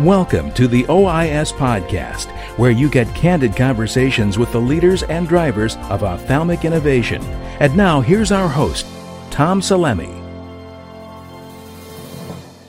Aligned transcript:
Welcome 0.00 0.52
to 0.52 0.68
the 0.68 0.82
OIS 0.90 1.54
Podcast, 1.54 2.26
where 2.58 2.70
you 2.70 2.90
get 2.90 3.14
candid 3.14 3.56
conversations 3.56 4.36
with 4.36 4.52
the 4.52 4.60
leaders 4.60 5.04
and 5.04 5.26
drivers 5.26 5.76
of 5.88 6.02
ophthalmic 6.02 6.66
innovation. 6.66 7.22
And 7.60 7.74
now, 7.74 8.02
here's 8.02 8.30
our 8.30 8.46
host, 8.46 8.84
Tom 9.30 9.62
Salemi. 9.62 10.12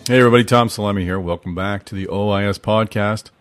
Hey, 0.08 0.20
everybody, 0.20 0.46
Tom 0.46 0.70
Salemi 0.70 1.02
here. 1.02 1.20
Welcome 1.20 1.54
back 1.54 1.84
to 1.88 1.96
the 1.96 2.08
OIS 2.08 2.58
Podcast. 2.60 3.32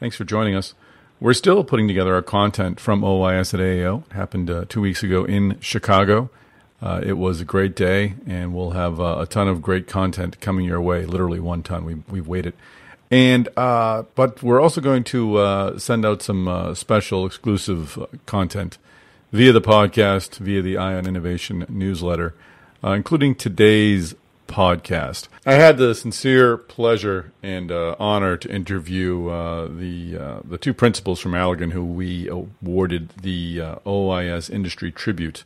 Thanks 0.00 0.16
for 0.16 0.24
joining 0.24 0.54
us. 0.54 0.72
We're 1.20 1.34
still 1.34 1.62
putting 1.62 1.88
together 1.88 2.14
our 2.14 2.22
content 2.22 2.80
from 2.80 3.02
OIS 3.02 3.52
at 3.52 3.60
AAO. 3.60 4.06
It 4.06 4.14
happened 4.14 4.48
uh, 4.48 4.64
two 4.66 4.80
weeks 4.80 5.02
ago 5.02 5.26
in 5.26 5.60
Chicago. 5.60 6.30
Uh, 6.80 7.02
it 7.04 7.18
was 7.18 7.42
a 7.42 7.44
great 7.44 7.76
day, 7.76 8.14
and 8.26 8.54
we'll 8.54 8.70
have 8.70 8.98
uh, 8.98 9.18
a 9.18 9.26
ton 9.26 9.46
of 9.46 9.60
great 9.60 9.86
content 9.86 10.40
coming 10.40 10.64
your 10.64 10.80
way. 10.80 11.04
Literally 11.04 11.38
one 11.38 11.62
ton. 11.62 11.84
We, 11.84 11.96
we've 12.08 12.26
waited 12.26 12.54
and 13.10 13.48
uh, 13.56 14.04
but 14.14 14.42
we're 14.42 14.60
also 14.60 14.80
going 14.80 15.04
to 15.04 15.36
uh, 15.36 15.78
send 15.78 16.04
out 16.04 16.22
some 16.22 16.48
uh, 16.48 16.74
special 16.74 17.24
exclusive 17.24 17.98
uh, 17.98 18.06
content 18.26 18.78
via 19.32 19.52
the 19.52 19.60
podcast, 19.60 20.38
via 20.38 20.62
the 20.62 20.76
Eye 20.76 20.94
on 20.94 21.06
Innovation 21.06 21.66
newsletter, 21.68 22.34
uh, 22.82 22.90
including 22.90 23.34
today's 23.34 24.14
podcast. 24.48 25.28
I 25.44 25.54
had 25.54 25.76
the 25.76 25.94
sincere 25.94 26.56
pleasure 26.56 27.32
and 27.42 27.70
uh, 27.70 27.96
honor 27.98 28.36
to 28.36 28.50
interview 28.50 29.26
the 29.26 30.40
the 30.44 30.58
two 30.58 30.74
principals 30.74 31.20
from 31.20 31.32
Allergan 31.32 31.72
who 31.72 31.84
we 31.84 32.28
awarded 32.28 33.10
the 33.22 33.58
OIS 33.86 34.50
Industry 34.50 34.90
Tribute. 34.90 35.44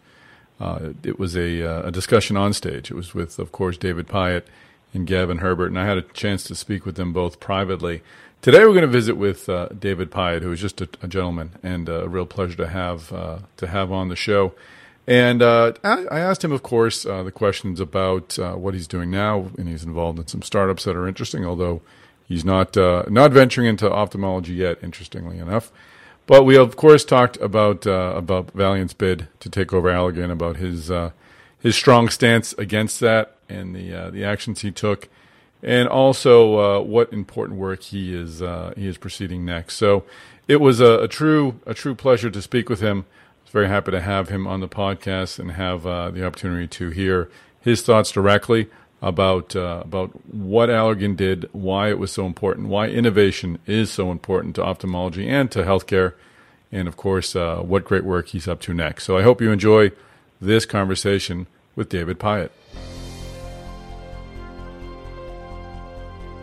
it 0.60 1.18
was 1.18 1.36
a, 1.36 1.60
a 1.60 1.90
discussion 1.90 2.36
on 2.36 2.52
stage. 2.54 2.90
It 2.90 2.94
was 2.94 3.14
with, 3.14 3.38
of 3.38 3.52
course, 3.52 3.76
David 3.76 4.06
Pyott 4.06 4.44
and 4.92 5.06
Gavin 5.06 5.38
Herbert, 5.38 5.66
and 5.66 5.78
I 5.78 5.86
had 5.86 5.98
a 5.98 6.02
chance 6.02 6.44
to 6.44 6.54
speak 6.54 6.84
with 6.84 6.96
them 6.96 7.12
both 7.12 7.40
privately. 7.40 8.02
Today 8.42 8.60
we're 8.60 8.72
going 8.72 8.80
to 8.82 8.86
visit 8.88 9.16
with 9.16 9.48
uh, 9.48 9.68
David 9.68 10.10
Pyott, 10.10 10.42
who 10.42 10.52
is 10.52 10.60
just 10.60 10.80
a, 10.80 10.88
a 11.02 11.08
gentleman 11.08 11.52
and 11.62 11.88
a 11.88 12.08
real 12.08 12.26
pleasure 12.26 12.56
to 12.56 12.68
have 12.68 13.12
uh, 13.12 13.38
to 13.58 13.66
have 13.66 13.92
on 13.92 14.08
the 14.08 14.16
show. 14.16 14.54
And 15.06 15.42
uh, 15.42 15.72
I 15.84 16.20
asked 16.20 16.44
him, 16.44 16.52
of 16.52 16.62
course, 16.62 17.04
uh, 17.04 17.22
the 17.22 17.32
questions 17.32 17.80
about 17.80 18.38
uh, 18.38 18.54
what 18.54 18.74
he's 18.74 18.86
doing 18.86 19.10
now, 19.10 19.50
and 19.58 19.68
he's 19.68 19.82
involved 19.84 20.18
in 20.18 20.26
some 20.26 20.42
startups 20.42 20.84
that 20.84 20.96
are 20.96 21.08
interesting, 21.08 21.44
although 21.44 21.82
he's 22.26 22.44
not 22.44 22.76
uh, 22.76 23.04
not 23.08 23.32
venturing 23.32 23.66
into 23.66 23.90
ophthalmology 23.90 24.54
yet. 24.54 24.78
Interestingly 24.82 25.38
enough, 25.38 25.70
but 26.26 26.44
we 26.44 26.56
of 26.56 26.76
course 26.76 27.04
talked 27.04 27.36
about 27.38 27.86
about 27.86 28.52
Valeant's 28.52 28.94
bid 28.94 29.28
to 29.40 29.50
take 29.50 29.72
over 29.72 29.90
Allergan, 29.90 30.30
about 30.30 30.56
his 30.56 30.90
his 31.60 31.76
strong 31.76 32.08
stance 32.08 32.52
against 32.54 33.00
that, 33.00 33.36
and 33.48 33.74
the 33.74 33.94
uh, 33.94 34.10
the 34.10 34.24
actions 34.24 34.62
he 34.62 34.70
took, 34.70 35.08
and 35.62 35.88
also 35.88 36.58
uh, 36.58 36.80
what 36.80 37.12
important 37.12 37.58
work 37.58 37.82
he 37.82 38.14
is 38.14 38.42
uh, 38.42 38.72
he 38.76 38.86
is 38.86 38.98
proceeding 38.98 39.44
next. 39.44 39.76
So 39.76 40.04
it 40.48 40.60
was 40.60 40.80
a, 40.80 41.00
a, 41.00 41.08
true 41.08 41.60
a 41.66 41.74
true 41.74 41.94
pleasure 41.94 42.30
to 42.30 42.42
speak 42.42 42.68
with 42.68 42.80
him. 42.80 43.04
I 43.08 43.44
was 43.44 43.52
very 43.52 43.68
happy 43.68 43.90
to 43.92 44.00
have 44.00 44.28
him 44.30 44.46
on 44.46 44.60
the 44.60 44.68
podcast 44.68 45.38
and 45.38 45.52
have 45.52 45.86
uh, 45.86 46.10
the 46.10 46.26
opportunity 46.26 46.66
to 46.66 46.90
hear 46.90 47.30
his 47.60 47.82
thoughts 47.82 48.10
directly 48.10 48.68
about 49.02 49.54
uh, 49.54 49.82
about 49.84 50.10
what 50.32 50.68
Allergan 50.68 51.16
did, 51.16 51.48
why 51.52 51.90
it 51.90 51.98
was 51.98 52.12
so 52.12 52.26
important, 52.26 52.68
why 52.68 52.88
innovation 52.88 53.58
is 53.66 53.90
so 53.90 54.10
important 54.10 54.54
to 54.56 54.64
ophthalmology 54.64 55.28
and 55.28 55.50
to 55.50 55.62
healthcare, 55.62 56.14
and 56.72 56.88
of 56.88 56.96
course 56.96 57.36
uh, 57.36 57.56
what 57.56 57.84
great 57.84 58.04
work 58.04 58.28
he's 58.28 58.48
up 58.48 58.60
to 58.60 58.74
next. 58.74 59.04
So 59.04 59.16
I 59.16 59.22
hope 59.22 59.40
you 59.40 59.52
enjoy 59.52 59.92
this 60.40 60.66
conversation 60.66 61.46
with 61.76 61.88
David 61.88 62.18
Pyott. 62.18 62.50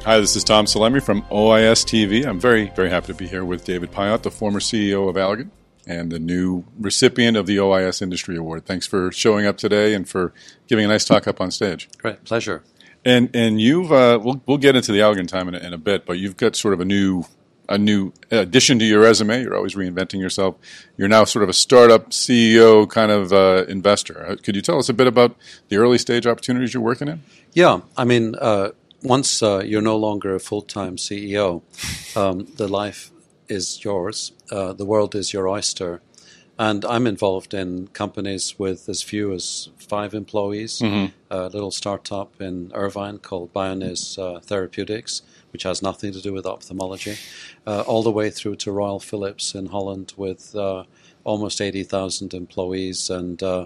Hi, 0.04 0.20
this 0.20 0.36
is 0.36 0.44
Tom 0.44 0.66
Salemi 0.66 1.04
from 1.04 1.24
OIS 1.24 1.84
TV. 1.84 2.26
I'm 2.26 2.40
very, 2.40 2.72
very 2.76 2.90
happy 2.90 3.08
to 3.08 3.14
be 3.14 3.28
here 3.28 3.44
with 3.44 3.66
David 3.66 3.92
Pyott, 3.92 4.22
the 4.22 4.32
former 4.32 4.60
CEO 4.60 5.10
of 5.10 5.16
Allergan 5.16 5.50
and 5.88 6.12
the 6.12 6.20
new 6.20 6.66
recipient 6.80 7.38
of 7.38 7.46
the 7.46 7.58
OIS 7.58 8.02
Industry 8.02 8.36
Award. 8.36 8.66
Thanks 8.66 8.86
for 8.86 9.12
showing 9.12 9.46
up 9.46 9.58
today 9.58 9.94
and 9.94 10.08
for 10.08 10.34
giving 10.68 10.86
a 10.86 10.88
nice 10.90 11.06
talk 11.06 11.28
up 11.28 11.42
on 11.42 11.50
stage. 11.50 11.90
Great, 11.98 12.24
pleasure. 12.26 12.64
And 13.06 13.30
and 13.34 13.62
you've 13.62 13.92
uh, 13.92 14.20
we'll 14.22 14.42
we'll 14.46 14.58
get 14.58 14.76
into 14.76 14.92
the 14.92 15.00
Allergan 15.00 15.28
time 15.28 15.48
in 15.48 15.56
a, 15.56 15.60
in 15.60 15.74
a 15.74 15.78
bit, 15.78 16.06
but 16.06 16.20
you've 16.20 16.36
got 16.36 16.56
sort 16.56 16.74
of 16.74 16.82
a 16.82 16.86
new 16.86 17.24
a 17.70 17.78
new 17.78 18.14
addition 18.32 18.80
to 18.80 18.86
your 18.86 19.02
resume. 19.02 19.42
You're 19.42 19.56
always 19.56 19.76
reinventing 19.76 20.20
yourself. 20.20 20.56
You're 20.98 21.08
now 21.08 21.24
sort 21.26 21.44
of 21.44 21.50
a 21.50 21.54
startup 21.54 22.12
CEO 22.12 22.90
kind 22.90 23.12
of 23.12 23.34
uh, 23.34 23.66
investor. 23.68 24.26
Uh, 24.26 24.36
could 24.42 24.56
you 24.56 24.62
tell 24.62 24.80
us 24.80 24.90
a 24.90 24.94
bit 24.94 25.08
about 25.08 25.36
the 25.70 25.78
early 25.78 25.98
stage 25.98 26.26
opportunities 26.26 26.74
you're 26.74 26.84
working 26.84 27.08
in? 27.08 27.24
Yeah, 27.54 27.82
I 27.96 28.06
mean, 28.06 28.36
uh, 28.40 28.72
once 29.04 29.44
uh, 29.44 29.62
you're 29.66 29.82
no 29.82 29.98
longer 29.98 30.36
a 30.36 30.40
full 30.40 30.62
time 30.62 30.98
CEO, 30.98 31.62
um, 32.16 32.48
the 32.56 32.68
life 32.68 33.12
is 33.48 33.84
yours, 33.84 34.32
uh, 34.52 34.74
the 34.74 34.86
world 34.86 35.16
is 35.16 35.34
your 35.34 35.48
oyster. 35.48 36.02
And 36.60 36.84
I'm 36.86 37.06
involved 37.06 37.54
in 37.54 37.88
companies 37.90 38.58
with 38.58 38.90
as 38.90 39.04
few 39.04 39.32
as 39.32 39.70
five 39.78 40.16
employees, 40.16 40.80
mm-hmm. 40.80 41.14
a 41.30 41.50
little 41.50 41.70
startup 41.70 42.42
in 42.42 42.72
Irvine 42.74 43.20
called 43.20 43.54
Bioniz 43.54 44.18
uh, 44.18 44.40
Therapeutics, 44.40 45.22
which 45.58 45.64
has 45.64 45.82
nothing 45.82 46.14
to 46.14 46.22
do 46.22 46.32
with 46.32 46.46
ophthalmology, 46.46 47.16
uh, 47.66 47.82
all 47.88 48.04
the 48.04 48.12
way 48.12 48.30
through 48.30 48.56
to 48.56 48.72
Royal 48.72 49.00
Philips 49.00 49.56
in 49.56 49.66
Holland 49.66 50.14
with 50.16 50.56
uh, 50.56 50.84
almost 51.24 51.62
80,000 51.62 52.36
employees 52.36 53.10
and, 53.10 53.42
uh, 53.42 53.66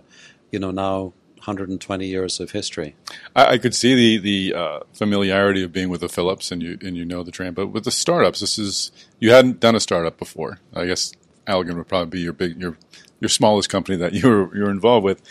you 0.53 0.59
know, 0.59 0.71
now 0.71 1.11
120 1.35 2.07
years 2.07 2.39
of 2.39 2.51
history. 2.51 2.95
I, 3.35 3.45
I 3.45 3.57
could 3.57 3.75
see 3.75 3.93
the 3.93 4.17
the 4.19 4.57
uh, 4.57 4.79
familiarity 4.93 5.63
of 5.63 5.73
being 5.73 5.89
with 5.89 5.99
the 5.99 6.07
Philips, 6.07 6.49
and 6.51 6.61
you 6.63 6.77
and 6.81 6.95
you 6.95 7.03
know 7.03 7.23
the 7.23 7.31
train. 7.31 7.53
But 7.53 7.67
with 7.67 7.83
the 7.83 7.91
startups, 7.91 8.39
this 8.39 8.57
is 8.59 8.91
you 9.19 9.31
hadn't 9.31 9.59
done 9.59 9.75
a 9.75 9.79
startup 9.79 10.17
before. 10.17 10.59
I 10.73 10.85
guess 10.85 11.11
Allergan 11.47 11.75
would 11.77 11.87
probably 11.87 12.11
be 12.11 12.21
your 12.21 12.33
big 12.33 12.61
your 12.61 12.77
your 13.19 13.29
smallest 13.29 13.69
company 13.69 13.97
that 13.97 14.13
you 14.13 14.29
were 14.29 14.55
you're 14.55 14.69
involved 14.69 15.03
with, 15.03 15.21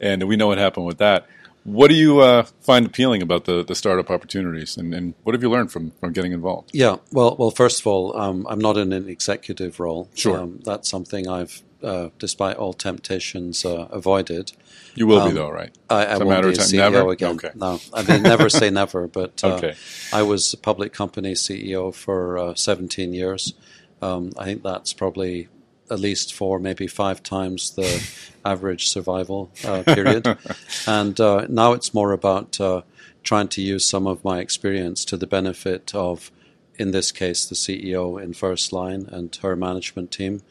and 0.00 0.24
we 0.24 0.36
know 0.36 0.48
what 0.48 0.58
happened 0.58 0.84
with 0.84 0.98
that. 0.98 1.26
What 1.64 1.88
do 1.88 1.94
you 1.94 2.20
uh, 2.20 2.44
find 2.60 2.86
appealing 2.86 3.22
about 3.22 3.44
the, 3.44 3.64
the 3.64 3.74
startup 3.74 4.10
opportunities, 4.10 4.76
and, 4.76 4.92
and 4.92 5.14
what 5.22 5.34
have 5.34 5.42
you 5.42 5.50
learned 5.50 5.70
from, 5.70 5.92
from 5.92 6.12
getting 6.12 6.32
involved? 6.32 6.70
Yeah, 6.72 6.96
well, 7.12 7.36
well, 7.38 7.50
first 7.50 7.80
of 7.80 7.86
all, 7.86 8.16
um, 8.16 8.46
I'm 8.50 8.58
not 8.58 8.76
in 8.76 8.92
an 8.92 9.08
executive 9.08 9.78
role. 9.78 10.08
Sure, 10.14 10.40
um, 10.40 10.60
that's 10.64 10.90
something 10.90 11.28
I've, 11.28 11.62
uh, 11.82 12.08
despite 12.18 12.56
all 12.56 12.72
temptations, 12.72 13.64
uh, 13.64 13.86
avoided. 13.90 14.52
You 14.96 15.06
will 15.06 15.20
um, 15.20 15.28
be 15.28 15.34
though, 15.34 15.50
right? 15.50 15.72
I, 15.88 16.06
I 16.06 16.18
won't 16.18 16.42
be 16.42 16.50
a 16.50 16.52
CEO 16.52 16.90
never? 16.90 17.10
again. 17.12 17.36
Okay. 17.36 17.50
No, 17.54 17.80
I 17.94 18.02
mean 18.02 18.22
never 18.22 18.48
say 18.48 18.70
never, 18.82 19.06
but 19.06 19.42
uh, 19.44 19.54
okay. 19.54 19.74
I 20.12 20.22
was 20.22 20.52
a 20.52 20.58
public 20.58 20.92
company 20.92 21.32
CEO 21.34 21.94
for 21.94 22.38
uh, 22.38 22.54
17 22.54 23.14
years. 23.14 23.54
Um, 24.02 24.32
I 24.36 24.44
think 24.44 24.64
that's 24.64 24.92
probably 24.92 25.48
at 25.90 26.00
least 26.00 26.32
four, 26.32 26.58
maybe 26.58 26.86
five 26.86 27.22
times 27.22 27.72
the 27.72 28.02
average 28.44 28.88
survival 28.88 29.50
uh, 29.64 29.82
period. 29.82 30.26
and 30.86 31.20
uh, 31.20 31.46
now 31.48 31.72
it's 31.72 31.94
more 31.94 32.12
about 32.12 32.60
uh, 32.60 32.82
trying 33.22 33.48
to 33.48 33.62
use 33.62 33.84
some 33.84 34.06
of 34.06 34.24
my 34.24 34.40
experience 34.40 35.04
to 35.04 35.16
the 35.16 35.26
benefit 35.26 35.94
of, 35.94 36.30
in 36.76 36.90
this 36.90 37.12
case, 37.12 37.44
the 37.44 37.54
CEO 37.54 38.22
in 38.22 38.32
first 38.32 38.72
line 38.72 39.08
and 39.12 39.36
her 39.42 39.54
management 39.56 40.10
team, 40.10 40.42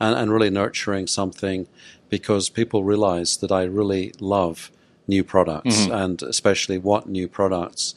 and, 0.00 0.16
and 0.16 0.32
really 0.32 0.50
nurturing 0.50 1.06
something 1.06 1.66
because 2.08 2.48
people 2.48 2.84
realize 2.84 3.36
that 3.38 3.52
I 3.52 3.64
really 3.64 4.12
love 4.20 4.70
new 5.08 5.22
products 5.22 5.76
mm-hmm. 5.76 5.92
and 5.92 6.22
especially 6.22 6.78
what 6.78 7.08
new 7.08 7.28
products 7.28 7.94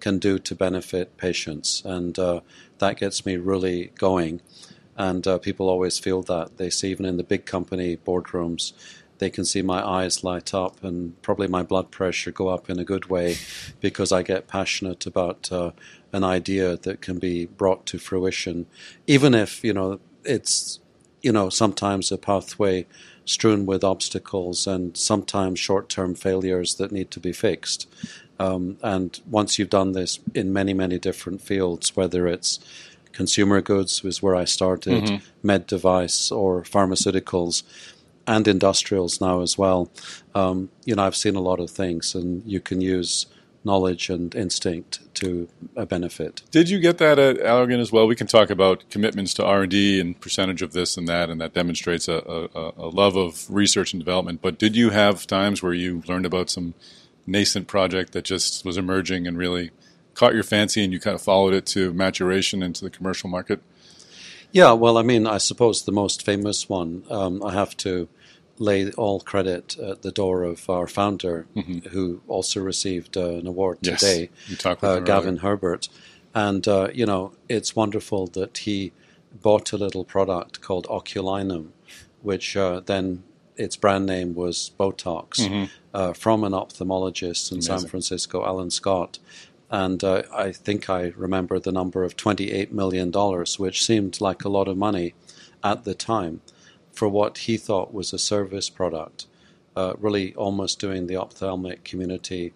can 0.00 0.18
do 0.18 0.38
to 0.38 0.54
benefit 0.54 1.16
patients. 1.16 1.82
And 1.84 2.18
uh, 2.18 2.40
that 2.78 2.98
gets 2.98 3.24
me 3.24 3.36
really 3.36 3.92
going. 3.98 4.40
And 4.96 5.26
uh, 5.26 5.38
people 5.38 5.68
always 5.68 5.98
feel 5.98 6.22
that. 6.22 6.58
They 6.58 6.70
see, 6.70 6.90
even 6.90 7.06
in 7.06 7.16
the 7.16 7.24
big 7.24 7.46
company 7.46 7.96
boardrooms, 7.96 8.72
they 9.18 9.30
can 9.30 9.44
see 9.44 9.62
my 9.62 9.86
eyes 9.86 10.24
light 10.24 10.52
up 10.52 10.82
and 10.82 11.20
probably 11.22 11.46
my 11.46 11.62
blood 11.62 11.92
pressure 11.92 12.32
go 12.32 12.48
up 12.48 12.68
in 12.68 12.80
a 12.80 12.84
good 12.84 13.06
way 13.06 13.36
because 13.80 14.10
I 14.10 14.22
get 14.22 14.48
passionate 14.48 15.06
about 15.06 15.50
uh, 15.52 15.70
an 16.12 16.24
idea 16.24 16.76
that 16.76 17.00
can 17.00 17.20
be 17.20 17.46
brought 17.46 17.86
to 17.86 17.98
fruition, 17.98 18.66
even 19.06 19.32
if, 19.32 19.62
you 19.62 19.72
know, 19.72 20.00
it's, 20.24 20.80
you 21.22 21.30
know, 21.30 21.50
sometimes 21.50 22.10
a 22.10 22.18
pathway 22.18 22.84
strewn 23.24 23.64
with 23.64 23.84
obstacles 23.84 24.66
and 24.66 24.96
sometimes 24.96 25.60
short 25.60 25.88
term 25.88 26.16
failures 26.16 26.74
that 26.74 26.90
need 26.90 27.12
to 27.12 27.20
be 27.20 27.32
fixed. 27.32 27.88
Um, 28.40 28.76
and 28.82 29.20
once 29.30 29.56
you've 29.56 29.70
done 29.70 29.92
this 29.92 30.18
in 30.34 30.52
many, 30.52 30.74
many 30.74 30.98
different 30.98 31.40
fields, 31.40 31.94
whether 31.94 32.26
it's 32.26 32.58
consumer 33.12 33.60
goods, 33.60 34.02
was 34.02 34.22
where 34.22 34.34
I 34.34 34.44
started, 34.44 35.04
mm-hmm. 35.04 35.46
med 35.46 35.66
device 35.66 36.30
or 36.30 36.62
pharmaceuticals, 36.62 37.62
and 38.26 38.46
industrials 38.46 39.20
now 39.20 39.40
as 39.40 39.58
well. 39.58 39.90
Um, 40.34 40.70
you 40.84 40.94
know, 40.94 41.04
I've 41.04 41.16
seen 41.16 41.36
a 41.36 41.40
lot 41.40 41.60
of 41.60 41.70
things, 41.70 42.14
and 42.14 42.44
you 42.44 42.60
can 42.60 42.80
use 42.80 43.26
knowledge 43.64 44.10
and 44.10 44.34
instinct 44.34 45.00
to 45.14 45.48
a 45.76 45.86
benefit. 45.86 46.42
Did 46.50 46.68
you 46.68 46.80
get 46.80 46.98
that 46.98 47.18
at 47.18 47.36
Allergan 47.36 47.78
as 47.78 47.92
well? 47.92 48.06
We 48.06 48.16
can 48.16 48.26
talk 48.26 48.50
about 48.50 48.88
commitments 48.90 49.34
to 49.34 49.44
R 49.44 49.62
and 49.62 49.70
D 49.70 50.00
and 50.00 50.20
percentage 50.20 50.62
of 50.62 50.72
this 50.72 50.96
and 50.96 51.06
that, 51.08 51.30
and 51.30 51.40
that 51.40 51.54
demonstrates 51.54 52.08
a, 52.08 52.48
a, 52.54 52.72
a, 52.76 52.88
love 52.88 53.16
of 53.16 53.46
research 53.48 53.92
and 53.92 54.02
development. 54.02 54.42
But 54.42 54.58
did 54.58 54.76
you 54.76 54.90
have 54.90 55.26
times 55.26 55.62
where 55.62 55.72
you 55.72 56.02
learned 56.06 56.26
about 56.26 56.50
some 56.50 56.74
nascent 57.26 57.68
project 57.68 58.12
that 58.12 58.24
just 58.24 58.64
was 58.64 58.76
emerging 58.76 59.26
and 59.26 59.38
really 59.38 59.70
caught 60.14 60.34
your 60.34 60.42
fancy 60.42 60.82
and 60.84 60.92
you 60.92 61.00
kind 61.00 61.14
of 61.14 61.22
followed 61.22 61.54
it 61.54 61.66
to 61.66 61.92
maturation 61.92 62.62
into 62.62 62.84
the 62.84 62.90
commercial 62.90 63.28
market? 63.28 63.60
Yeah, 64.52 64.72
well, 64.72 64.98
I 64.98 65.02
mean, 65.02 65.26
I 65.26 65.38
suppose 65.38 65.84
the 65.84 65.92
most 65.92 66.24
famous 66.24 66.68
one, 66.68 67.04
um, 67.10 67.42
I 67.42 67.52
have 67.52 67.76
to 67.78 68.08
lay 68.58 68.90
all 68.92 69.20
credit 69.20 69.78
at 69.78 70.02
the 70.02 70.12
door 70.12 70.44
of 70.44 70.68
our 70.68 70.86
founder, 70.86 71.46
mm-hmm. 71.56 71.88
who 71.88 72.20
also 72.28 72.60
received 72.60 73.16
uh, 73.16 73.30
an 73.30 73.46
award 73.46 73.78
yes. 73.80 74.00
today, 74.00 74.30
uh, 74.64 75.00
Gavin 75.00 75.38
Herbert. 75.38 75.88
And, 76.34 76.66
uh, 76.68 76.88
you 76.92 77.06
know, 77.06 77.32
it's 77.48 77.74
wonderful 77.74 78.26
that 78.28 78.58
he 78.58 78.92
bought 79.32 79.72
a 79.72 79.78
little 79.78 80.04
product 80.04 80.60
called 80.60 80.86
Oculinum, 80.86 81.68
which 82.20 82.56
uh, 82.56 82.80
then 82.80 83.24
its 83.56 83.76
brand 83.76 84.06
name 84.06 84.34
was 84.34 84.70
Botox, 84.78 85.40
mm-hmm. 85.40 85.64
Uh, 85.94 86.14
from 86.14 86.42
an 86.42 86.52
ophthalmologist 86.52 87.52
in 87.52 87.58
Amazing. 87.58 87.78
San 87.80 87.86
Francisco, 87.86 88.46
Alan 88.46 88.70
Scott. 88.70 89.18
And 89.72 90.04
uh, 90.04 90.22
I 90.30 90.52
think 90.52 90.90
I 90.90 91.14
remember 91.16 91.58
the 91.58 91.72
number 91.72 92.04
of 92.04 92.14
$28 92.14 92.72
million, 92.72 93.10
which 93.56 93.84
seemed 93.84 94.20
like 94.20 94.44
a 94.44 94.50
lot 94.50 94.68
of 94.68 94.76
money 94.76 95.14
at 95.64 95.84
the 95.84 95.94
time 95.94 96.42
for 96.92 97.08
what 97.08 97.38
he 97.38 97.56
thought 97.56 97.94
was 97.94 98.12
a 98.12 98.18
service 98.18 98.68
product, 98.68 99.26
uh, 99.74 99.94
really 99.98 100.34
almost 100.34 100.78
doing 100.78 101.06
the 101.06 101.16
ophthalmic 101.16 101.84
community 101.84 102.52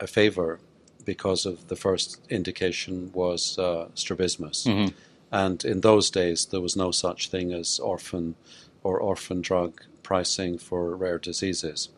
a 0.00 0.08
favor 0.08 0.58
because 1.04 1.46
of 1.46 1.68
the 1.68 1.76
first 1.76 2.20
indication 2.28 3.12
was 3.12 3.56
uh, 3.60 3.88
strabismus. 3.94 4.64
Mm-hmm. 4.64 4.94
And 5.30 5.64
in 5.64 5.82
those 5.82 6.10
days, 6.10 6.46
there 6.46 6.60
was 6.60 6.74
no 6.74 6.90
such 6.90 7.30
thing 7.30 7.52
as 7.52 7.78
orphan 7.78 8.34
or 8.82 8.98
orphan 8.98 9.40
drug 9.40 9.82
pricing 10.02 10.58
for 10.58 10.96
rare 10.96 11.18
diseases. 11.18 11.90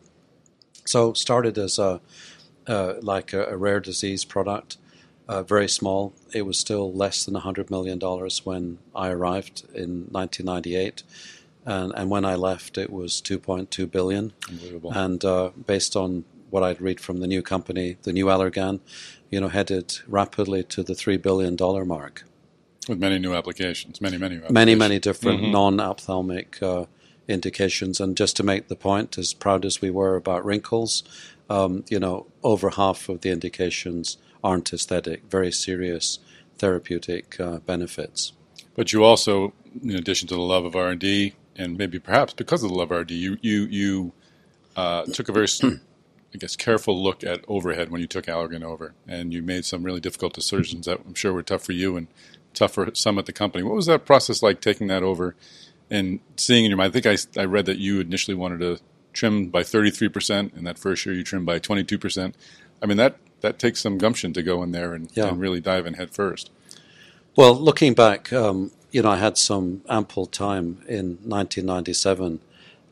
So 0.85 1.13
started 1.13 1.57
as 1.57 1.79
a 1.79 2.01
uh, 2.69 2.93
like 3.01 3.33
a, 3.33 3.45
a, 3.45 3.57
rare 3.57 3.79
disease 3.79 4.23
product, 4.23 4.77
uh, 5.27 5.43
very 5.43 5.67
small. 5.67 6.13
It 6.33 6.43
was 6.43 6.57
still 6.57 6.93
less 6.93 7.25
than 7.25 7.33
$100 7.33 7.69
million 7.69 7.99
when 8.43 8.77
I 8.95 9.09
arrived 9.09 9.63
in 9.73 10.07
1998. 10.11 11.03
And, 11.65 11.91
and 11.95 12.09
when 12.09 12.25
I 12.25 12.35
left, 12.35 12.77
it 12.77 12.91
was 12.91 13.21
2.2 13.21 13.89
billion. 13.91 14.33
Unbelievable. 14.47 14.91
And 14.93 15.25
uh, 15.25 15.49
based 15.65 15.95
on 15.95 16.25
what 16.49 16.63
I'd 16.63 16.81
read 16.81 16.99
from 16.99 17.19
the 17.19 17.27
new 17.27 17.41
company, 17.41 17.97
the 18.03 18.13
new 18.13 18.25
Allergan, 18.25 18.79
you 19.29 19.41
know, 19.41 19.49
headed 19.49 19.99
rapidly 20.07 20.63
to 20.63 20.83
the 20.83 20.93
$3 20.93 21.21
billion 21.21 21.57
mark. 21.87 22.23
With 22.87 22.99
many 22.99 23.19
new 23.19 23.35
applications, 23.35 24.01
many, 24.01 24.17
many 24.17 24.35
applications. 24.35 24.53
Many, 24.53 24.75
many 24.75 24.99
different 24.99 25.41
mm-hmm. 25.41 25.51
non 25.51 25.79
ophthalmic 25.79 26.61
uh, 26.61 26.85
indications. 27.27 27.99
And 27.99 28.17
just 28.17 28.35
to 28.37 28.43
make 28.43 28.67
the 28.67 28.75
point, 28.75 29.17
as 29.17 29.33
proud 29.33 29.65
as 29.65 29.81
we 29.81 29.91
were 29.91 30.15
about 30.15 30.43
wrinkles, 30.43 31.03
um, 31.49 31.83
you 31.89 31.99
know, 31.99 32.27
over 32.43 32.69
half 32.69 33.09
of 33.09 33.21
the 33.21 33.31
indications 33.31 34.17
aren't 34.43 34.71
aesthetic, 34.71 35.23
very 35.29 35.51
serious 35.51 36.19
therapeutic 36.57 37.39
uh, 37.39 37.59
benefits. 37.59 38.33
But 38.75 38.93
you 38.93 39.03
also, 39.03 39.53
in 39.83 39.95
addition 39.95 40.27
to 40.29 40.35
the 40.35 40.41
love 40.41 40.65
of 40.65 40.75
R 40.75 40.89
and 40.89 40.99
D, 40.99 41.33
and 41.55 41.77
maybe 41.77 41.99
perhaps 41.99 42.33
because 42.33 42.63
of 42.63 42.69
the 42.69 42.75
love 42.75 42.91
of 42.91 42.93
R 42.93 42.99
and 42.99 43.07
D, 43.07 43.15
you 43.15 43.37
you 43.41 43.63
you 43.63 44.13
uh, 44.75 45.03
took 45.05 45.27
a 45.27 45.33
very, 45.33 45.47
I 45.63 46.37
guess, 46.37 46.55
careful 46.55 47.01
look 47.01 47.23
at 47.23 47.43
overhead 47.47 47.89
when 47.89 47.99
you 47.99 48.07
took 48.07 48.27
Allergan 48.27 48.63
over, 48.63 48.93
and 49.07 49.33
you 49.33 49.41
made 49.41 49.65
some 49.65 49.83
really 49.83 49.99
difficult 49.99 50.33
decisions 50.33 50.85
that 50.85 51.01
I'm 51.05 51.15
sure 51.15 51.33
were 51.33 51.43
tough 51.43 51.63
for 51.63 51.73
you 51.73 51.97
and 51.97 52.07
tough 52.53 52.73
for 52.73 52.89
some 52.93 53.17
at 53.17 53.25
the 53.25 53.33
company. 53.33 53.63
What 53.63 53.75
was 53.75 53.87
that 53.87 54.05
process 54.05 54.41
like 54.41 54.61
taking 54.61 54.87
that 54.87 55.03
over 55.03 55.35
and 55.89 56.19
seeing 56.37 56.63
in 56.65 56.71
your 56.71 56.77
mind? 56.77 56.95
I 56.95 57.01
think 57.01 57.27
I 57.37 57.41
I 57.41 57.45
read 57.45 57.65
that 57.65 57.79
you 57.79 57.99
initially 57.99 58.35
wanted 58.35 58.59
to 58.59 58.79
trimmed 59.13 59.51
by 59.51 59.63
33%, 59.63 60.55
and 60.55 60.65
that 60.67 60.77
first 60.77 61.05
year 61.05 61.15
you 61.15 61.23
trimmed 61.23 61.45
by 61.45 61.59
22%. 61.59 62.33
I 62.81 62.85
mean, 62.85 62.97
that, 62.97 63.17
that 63.41 63.59
takes 63.59 63.79
some 63.79 63.97
gumption 63.97 64.33
to 64.33 64.43
go 64.43 64.63
in 64.63 64.71
there 64.71 64.93
and, 64.93 65.09
yeah. 65.13 65.27
and 65.27 65.39
really 65.39 65.59
dive 65.59 65.85
in 65.85 65.95
head 65.95 66.11
first. 66.11 66.51
Well, 67.35 67.53
looking 67.55 67.93
back, 67.93 68.33
um, 68.33 68.71
you 68.91 69.01
know, 69.01 69.11
I 69.11 69.17
had 69.17 69.37
some 69.37 69.81
ample 69.87 70.25
time 70.25 70.83
in 70.87 71.17
1997 71.23 72.39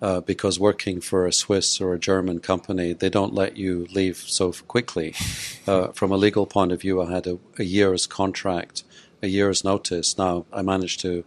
uh, 0.02 0.22
because 0.22 0.60
working 0.60 1.02
for 1.02 1.26
a 1.26 1.34
Swiss 1.34 1.82
or 1.82 1.94
a 1.94 2.00
German 2.00 2.40
company, 2.40 2.94
they 2.94 3.10
don't 3.10 3.34
let 3.34 3.58
you 3.58 3.88
leave 3.94 4.18
so 4.18 4.52
quickly. 4.68 5.14
Uh, 5.68 5.92
from 5.92 6.14
a 6.14 6.16
legal 6.16 6.46
point 6.46 6.72
of 6.72 6.80
view, 6.80 7.02
I 7.02 7.12
had 7.12 7.28
a, 7.28 7.38
a, 7.60 7.66
year's 7.66 8.08
contract, 8.08 8.86
a 9.22 9.28
year's 9.28 9.66
notice. 9.66 10.18
Now, 10.18 10.46
I 10.54 10.62
managed 10.62 11.02
to, 11.02 11.26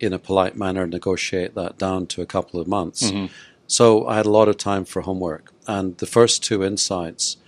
in 0.00 0.14
a 0.14 0.18
polite 0.18 0.56
manner, 0.56 0.86
negotiate 0.86 1.54
that 1.54 1.76
down 1.76 2.06
to 2.06 2.22
a 2.22 2.26
couple 2.26 2.58
of 2.58 2.66
months. 2.66 3.10
Mm-hmm. 3.10 3.26
So 3.74 4.06
I 4.06 4.14
had 4.14 4.26
a 4.26 4.30
lot 4.30 4.46
of 4.46 4.56
time 4.56 4.84
for 4.84 5.02
homework. 5.02 5.52
And 5.66 5.98
the 5.98 6.06
first 6.06 6.44
two 6.44 6.62
insights 6.62 7.38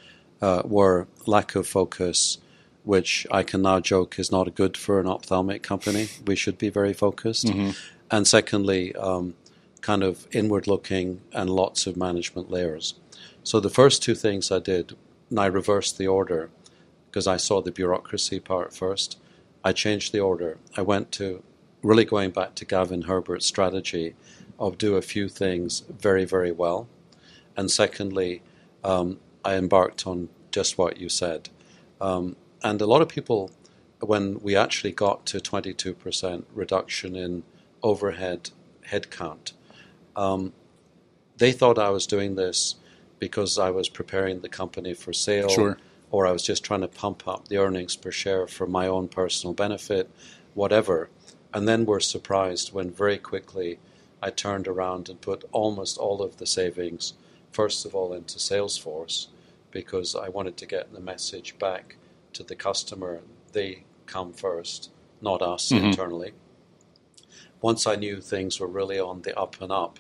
uh, 0.43 0.63
were 0.65 1.07
lack 1.25 1.55
of 1.55 1.69
focus, 1.69 2.39
which 2.83 3.29
I 3.31 3.45
can 3.45 3.63
now 3.63 3.79
joke 3.79 4.19
is 4.19 4.33
not 4.33 4.57
good 4.57 4.77
for 4.77 4.99
an 4.99 5.07
ophthalmic 5.07 5.63
company. 5.63 6.09
We 6.27 6.35
should 6.35 6.59
be 6.59 6.69
very 6.69 6.93
focused. 6.93 7.47
Mm-hmm. 7.47 7.71
And 8.11 8.27
secondly, 8.27 8.93
um, 8.97 9.35
kind 9.83 10.03
of 10.03 10.27
inward 10.33 10.67
looking 10.67 11.21
and 11.33 11.49
lots 11.49 11.87
of 11.87 11.97
management 11.97 12.51
layers. 12.51 12.95
So 13.45 13.61
the 13.61 13.71
first 13.71 14.03
two 14.03 14.17
things 14.17 14.51
I 14.51 14.59
did, 14.59 14.97
and 15.31 15.39
I 15.39 15.47
reversed 15.47 15.97
the 15.97 16.09
order 16.09 16.51
because 17.09 17.29
I 17.29 17.37
saw 17.37 17.63
the 17.63 17.71
bureaucracy 17.71 18.41
part 18.41 18.75
first. 18.75 19.17
I 19.63 19.73
changed 19.73 20.13
the 20.13 20.21
order. 20.31 20.59
I 20.77 20.83
went 20.83 21.13
to 21.13 21.45
really 21.85 22.05
going 22.05 22.31
back 22.33 22.57
to 22.57 22.65
Gavin 22.65 23.03
Herbert's 23.03 23.47
strategy 23.47 24.17
of 24.59 24.79
do 24.79 24.97
a 24.97 25.03
few 25.03 25.29
things 25.29 25.81
very, 25.91 26.25
very 26.25 26.53
well. 26.53 26.89
And 27.57 27.71
secondly, 27.71 28.43
um, 28.85 29.19
I 29.45 29.55
embarked 29.55 30.07
on 30.07 30.29
just 30.51 30.79
what 30.79 30.99
you 30.99 31.09
said. 31.09 31.49
Um, 32.01 32.37
and 32.63 32.81
a 32.81 32.87
lot 32.87 33.03
of 33.03 33.09
people, 33.09 33.51
when 34.01 34.41
we 34.41 34.57
actually 34.57 34.93
got 34.93 35.27
to 35.27 35.39
22% 35.39 36.45
reduction 36.55 37.17
in 37.17 37.43
overhead 37.83 38.51
headcount, 38.89 39.53
um, 40.15 40.53
they 41.37 41.53
thought 41.53 41.79
I 41.79 41.91
was 41.91 42.07
doing 42.07 42.35
this 42.37 42.77
because 43.19 43.59
I 43.59 43.71
was 43.71 43.89
preparing 43.89 44.41
the 44.41 44.49
company 44.49 44.95
for 44.95 45.13
sale, 45.13 45.49
sure. 45.49 45.79
or 46.11 46.27
I 46.27 46.33
was 46.33 46.43
just 46.43 46.65
trying 46.65 46.83
to 46.83 46.89
pump 46.89 47.27
up 47.27 47.49
the 47.49 47.59
earnings 47.59 47.97
per 47.97 48.11
share 48.11 48.47
for 48.47 48.67
my 48.67 48.87
own 48.87 49.09
personal 49.09 49.55
benefit, 49.55 50.11
whatever. 50.55 51.09
And 51.53 51.67
then 51.69 51.87
we're 51.87 52.01
surprised 52.01 52.73
when 52.73 52.91
very 52.91 53.19
quickly 53.19 53.79
I 54.23 54.31
turned 54.31 54.67
around 54.67 55.09
and 55.09 55.21
put 55.21 55.45
almost 55.53 55.99
all 55.99 56.23
of 56.23 56.39
the 56.39 56.47
savings, 56.47 57.15
first 57.53 57.85
of 57.85 57.95
all, 57.95 58.13
into 58.13 58.39
Salesforce 58.39 59.29
because 59.71 60.17
I 60.17 60.29
wanted 60.29 60.57
to 60.59 60.67
get 60.67 60.93
the 60.93 61.01
message 61.01 61.59
back 61.59 61.97
to 62.33 62.43
the 62.43 62.57
customer. 62.57 63.21
They 63.53 63.85
come 64.07 64.33
first, 64.33 64.91
not 65.21 65.43
us 65.43 65.71
mm-hmm. 65.71 65.87
internally. 65.87 66.33
Once 67.61 67.87
I 67.87 67.97
knew 67.97 68.21
things 68.21 68.61
were 68.61 68.67
really 68.67 68.99
on 68.99 69.23
the 69.23 69.39
up 69.39 69.61
and 69.61 69.73
up, 69.73 69.99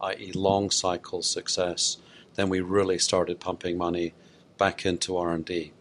i.e., 0.00 0.32
long 0.34 0.70
cycle 0.70 1.22
success, 1.22 1.98
then 2.36 2.48
we 2.48 2.60
really 2.60 2.98
started 2.98 3.40
pumping 3.40 3.76
money 3.76 4.14
back 4.58 4.86
into 4.86 5.16
R&D. 5.16 5.72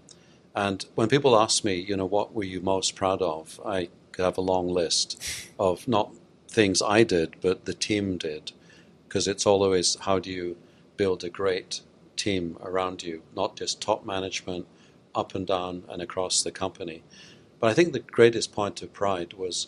And 0.56 0.86
when 0.96 1.08
people 1.08 1.38
ask 1.40 1.64
me, 1.64 1.76
you 1.76 1.96
know, 1.96 2.06
what 2.06 2.34
were 2.34 2.44
you 2.44 2.62
most 2.62 2.96
proud 2.96 3.22
of, 3.22 3.60
I 3.64 3.90
have 4.18 4.38
a 4.38 4.42
long 4.42 4.68
list 4.68 5.22
of 5.60 5.88
not 5.88 6.12
things 6.58 6.82
I 6.82 7.04
did, 7.04 7.36
but 7.40 7.66
the 7.66 7.76
team 7.76 8.18
did. 8.18 8.52
Because 9.08 9.28
it's 9.28 9.46
always 9.46 9.96
how 10.02 10.18
do 10.18 10.32
you 10.32 10.58
build 10.98 11.24
a 11.24 11.30
great 11.30 11.82
team 12.16 12.58
around 12.64 13.04
you, 13.04 13.22
not 13.36 13.56
just 13.56 13.80
top 13.80 14.04
management, 14.04 14.66
up 15.14 15.36
and 15.36 15.46
down 15.46 15.84
and 15.88 16.02
across 16.02 16.42
the 16.42 16.52
company. 16.52 17.04
But 17.60 17.70
I 17.70 17.76
think 17.76 17.94
the 17.94 18.00
greatest 18.00 18.52
point 18.54 18.82
of 18.82 18.92
pride 18.92 19.34
was 19.34 19.68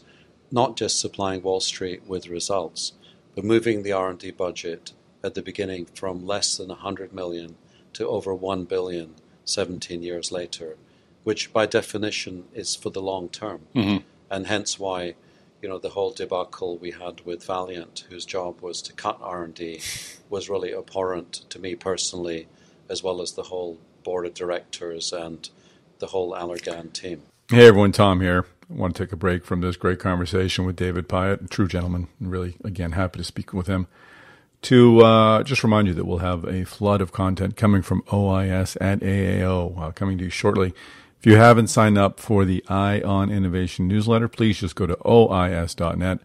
not 0.52 0.78
just 0.78 1.00
supplying 1.00 1.44
Wall 1.44 1.60
Street 1.60 2.02
with 2.08 2.28
results, 2.28 2.94
but 3.36 3.44
moving 3.46 3.84
the 3.84 3.92
R&D 3.92 4.32
budget 4.32 4.94
at 5.24 5.36
the 5.36 5.44
beginning 5.44 5.86
from 5.94 6.26
less 6.26 6.58
than 6.58 6.70
100 6.70 7.14
million 7.14 7.56
to 7.94 8.08
over 8.08 8.34
1 8.34 8.66
billion 8.66 9.14
17 9.46 10.02
years 10.02 10.32
later, 10.32 10.76
which 11.24 11.54
by 11.54 11.68
definition 11.68 12.46
is 12.56 12.76
for 12.76 12.90
the 12.90 13.02
long 13.02 13.30
term. 13.30 13.62
Mm-hmm. 13.76 14.04
And 14.32 14.48
hence 14.48 14.80
why 14.80 15.14
you 15.62 15.70
know 15.70 15.78
the 15.78 15.90
whole 15.90 16.12
debacle 16.12 16.78
we 16.78 16.92
had 16.92 17.22
with 17.22 17.46
Valeant, 17.46 18.06
whose 18.10 18.26
job 18.26 18.62
was 18.62 18.82
to 18.84 18.94
cut 18.94 19.18
R 19.22 19.44
and 19.44 19.54
D, 19.54 19.82
was 20.30 20.50
really 20.50 20.74
abhorrent 20.74 21.34
to 21.50 21.60
me 21.60 21.76
personally, 21.76 22.48
as 22.90 23.04
well 23.04 23.22
as 23.22 23.34
the 23.34 23.44
whole 23.44 23.80
board 24.04 24.26
of 24.26 24.34
directors 24.34 25.12
and 25.12 25.50
the 26.00 26.08
whole 26.08 26.32
Allergan 26.34 26.94
team. 26.94 27.24
Hey 27.50 27.68
everyone, 27.68 27.92
Tom 27.92 28.22
here. 28.22 28.46
I 28.70 28.76
want 28.76 28.96
to 28.96 29.04
take 29.04 29.12
a 29.12 29.18
break 29.18 29.44
from 29.44 29.62
this 29.62 29.76
great 29.76 30.00
conversation 30.00 30.66
with 30.66 30.76
David 30.76 31.10
Pyott, 31.10 31.46
a 31.46 31.48
true 31.48 31.68
gentleman, 31.68 32.08
and 32.20 32.32
really 32.32 32.56
again 32.64 32.94
happy 32.94 33.18
to 33.18 33.24
speak 33.24 33.54
with 33.54 33.68
him. 33.68 33.88
To 34.64 35.00
uh, 35.02 35.44
just 35.44 35.64
remind 35.64 35.88
you 35.88 35.94
that 35.94 36.06
we'll 36.06 36.18
have 36.18 36.44
a 36.44 36.66
flood 36.66 37.02
of 37.02 37.14
content 37.14 37.56
coming 37.56 37.82
from 37.82 38.04
OIS 38.12 38.78
at 38.82 39.00
AAO 39.00 39.80
uh, 39.80 39.92
coming 39.92 40.18
to 40.18 40.26
you 40.26 40.30
shortly. 40.30 40.74
If 41.20 41.26
you 41.26 41.36
haven't 41.36 41.68
signed 41.68 41.98
up 41.98 42.18
for 42.18 42.46
the 42.46 42.64
Eye 42.70 43.02
on 43.02 43.30
Innovation 43.30 43.90
newsletter, 43.90 44.30
please 44.30 44.58
just 44.58 44.76
go 44.76 44.88
to 44.88 44.96
ois.net. 45.04 46.20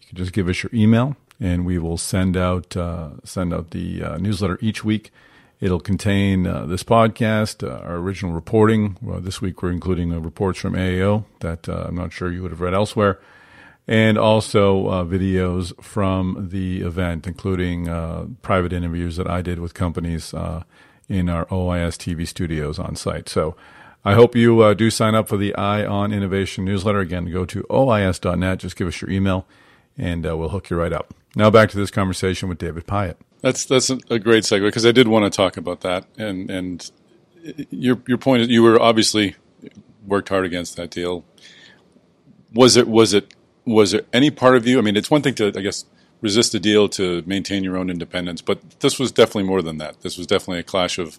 You 0.00 0.08
can 0.08 0.16
just 0.16 0.32
give 0.32 0.48
us 0.48 0.64
your 0.64 0.70
email, 0.74 1.14
and 1.38 1.64
we 1.64 1.78
will 1.78 1.96
send 1.96 2.36
out 2.36 2.76
uh, 2.76 3.10
send 3.22 3.54
out 3.54 3.70
the 3.70 4.02
uh, 4.02 4.16
newsletter 4.16 4.58
each 4.60 4.82
week. 4.82 5.12
It'll 5.60 5.78
contain 5.78 6.48
uh, 6.48 6.66
this 6.66 6.82
podcast, 6.82 7.64
uh, 7.64 7.84
our 7.84 7.98
original 7.98 8.32
reporting. 8.32 8.98
Well, 9.00 9.20
this 9.20 9.40
week 9.40 9.62
we're 9.62 9.70
including 9.70 10.12
uh, 10.12 10.18
reports 10.18 10.58
from 10.58 10.72
AAO 10.72 11.24
that 11.38 11.68
uh, 11.68 11.84
I'm 11.86 11.94
not 11.94 12.12
sure 12.12 12.32
you 12.32 12.42
would 12.42 12.50
have 12.50 12.60
read 12.60 12.74
elsewhere, 12.74 13.20
and 13.86 14.18
also 14.18 15.04
videos 15.04 15.72
from 15.80 16.48
the 16.50 16.80
event, 16.80 17.28
including 17.28 17.84
private 18.42 18.72
interviews 18.72 19.14
that 19.18 19.30
I 19.30 19.40
did 19.40 19.60
with 19.60 19.72
companies 19.72 20.34
in 21.08 21.28
our 21.28 21.46
OIS 21.46 21.96
TV 21.96 22.26
studios 22.26 22.80
on 22.80 22.96
site. 22.96 23.28
So 23.28 23.54
I 24.04 24.14
hope 24.14 24.34
you 24.34 24.60
uh, 24.60 24.74
do 24.74 24.90
sign 24.90 25.14
up 25.14 25.28
for 25.28 25.36
the 25.36 25.54
Eye 25.54 25.84
on 25.84 26.12
Innovation 26.12 26.64
newsletter. 26.64 27.00
Again, 27.00 27.30
go 27.30 27.44
to 27.44 27.62
ois.net, 27.70 28.58
just 28.58 28.76
give 28.76 28.88
us 28.88 29.00
your 29.00 29.10
email, 29.10 29.46
and 29.96 30.26
uh, 30.26 30.36
we'll 30.36 30.48
hook 30.48 30.70
you 30.70 30.76
right 30.76 30.92
up. 30.92 31.14
Now 31.36 31.50
back 31.50 31.70
to 31.70 31.76
this 31.76 31.90
conversation 31.90 32.48
with 32.48 32.58
David 32.58 32.86
Pyott. 32.86 33.16
That's 33.40 33.64
that's 33.64 33.90
a 33.90 34.18
great 34.18 34.44
segue 34.44 34.62
because 34.62 34.86
I 34.86 34.92
did 34.92 35.08
want 35.08 35.24
to 35.24 35.36
talk 35.36 35.56
about 35.56 35.80
that, 35.80 36.06
and 36.16 36.50
and 36.50 36.90
your 37.70 38.00
your 38.06 38.18
point 38.18 38.42
is 38.42 38.48
you 38.48 38.62
were 38.62 38.80
obviously 38.80 39.36
worked 40.06 40.28
hard 40.28 40.44
against 40.44 40.76
that 40.76 40.90
deal. 40.90 41.24
Was 42.52 42.76
it 42.76 42.88
was 42.88 43.14
it 43.14 43.34
was 43.64 43.92
there 43.92 44.02
any 44.12 44.30
part 44.30 44.56
of 44.56 44.66
you? 44.66 44.78
I 44.78 44.82
mean, 44.82 44.96
it's 44.96 45.10
one 45.10 45.22
thing 45.22 45.34
to 45.36 45.46
I 45.46 45.60
guess 45.60 45.84
resist 46.20 46.54
a 46.54 46.60
deal 46.60 46.88
to 46.88 47.22
maintain 47.26 47.64
your 47.64 47.76
own 47.76 47.90
independence, 47.90 48.42
but 48.42 48.78
this 48.80 48.98
was 48.98 49.10
definitely 49.10 49.42
more 49.44 49.62
than 49.62 49.78
that. 49.78 50.02
This 50.02 50.16
was 50.16 50.26
definitely 50.26 50.60
a 50.60 50.64
clash 50.64 50.98
of 50.98 51.18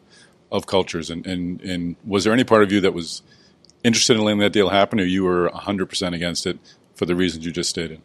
of 0.53 0.67
cultures, 0.67 1.09
and 1.09 1.25
and 1.27 1.59
and 1.61 1.97
was 2.05 2.23
there 2.23 2.31
any 2.31 2.45
part 2.45 2.63
of 2.63 2.71
you 2.71 2.79
that 2.79 2.93
was 2.93 3.23
interested 3.83 4.15
in 4.15 4.23
letting 4.23 4.39
that 4.39 4.53
deal 4.53 4.69
happen, 4.69 4.99
or 4.99 5.03
you 5.03 5.23
were 5.25 5.49
hundred 5.53 5.87
percent 5.87 6.15
against 6.15 6.45
it 6.45 6.57
for 6.95 7.05
the 7.05 7.15
reasons 7.15 7.45
you 7.45 7.51
just 7.51 7.69
stated? 7.69 7.99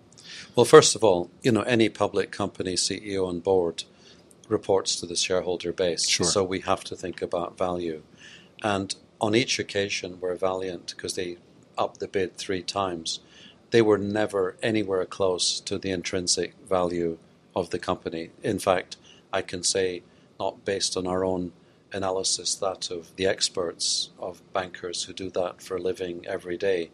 Well, 0.56 0.64
first 0.64 0.96
of 0.96 1.04
all, 1.04 1.30
you 1.42 1.52
know, 1.52 1.62
any 1.62 1.88
public 1.88 2.32
company 2.32 2.74
CEO 2.74 3.30
and 3.30 3.40
board 3.42 3.84
reports 4.48 4.96
to 4.96 5.06
the 5.06 5.14
shareholder 5.14 5.72
base. 5.72 6.08
Sure. 6.08 6.26
So 6.26 6.42
we 6.42 6.60
have 6.60 6.82
to 6.84 6.96
think 6.96 7.22
about 7.22 7.58
value. 7.58 8.02
And 8.62 8.94
on 9.20 9.34
each 9.34 9.58
occasion 9.58 10.14
where 10.20 10.34
Valeant, 10.34 10.94
because 10.96 11.14
they 11.14 11.36
upped 11.76 12.00
the 12.00 12.08
bid 12.08 12.36
three 12.36 12.62
times, 12.62 13.20
they 13.70 13.82
were 13.82 13.98
never 13.98 14.56
anywhere 14.62 15.04
close 15.04 15.60
to 15.60 15.78
the 15.78 15.90
intrinsic 15.90 16.54
value 16.66 17.18
of 17.54 17.70
the 17.70 17.78
company. 17.78 18.30
In 18.42 18.58
fact, 18.58 18.96
I 19.32 19.42
can 19.42 19.62
say, 19.62 20.02
not 20.40 20.64
based 20.64 20.96
on 20.96 21.06
our 21.06 21.24
own 21.24 21.52
analysis, 21.92 22.54
that 22.56 22.90
of 22.90 23.14
the 23.16 23.26
experts, 23.26 24.10
of 24.18 24.42
bankers 24.52 25.04
who 25.04 25.12
do 25.12 25.30
that 25.30 25.62
for 25.62 25.76
a 25.76 25.82
living 25.82 26.24
every 26.26 26.56
day, 26.56 26.90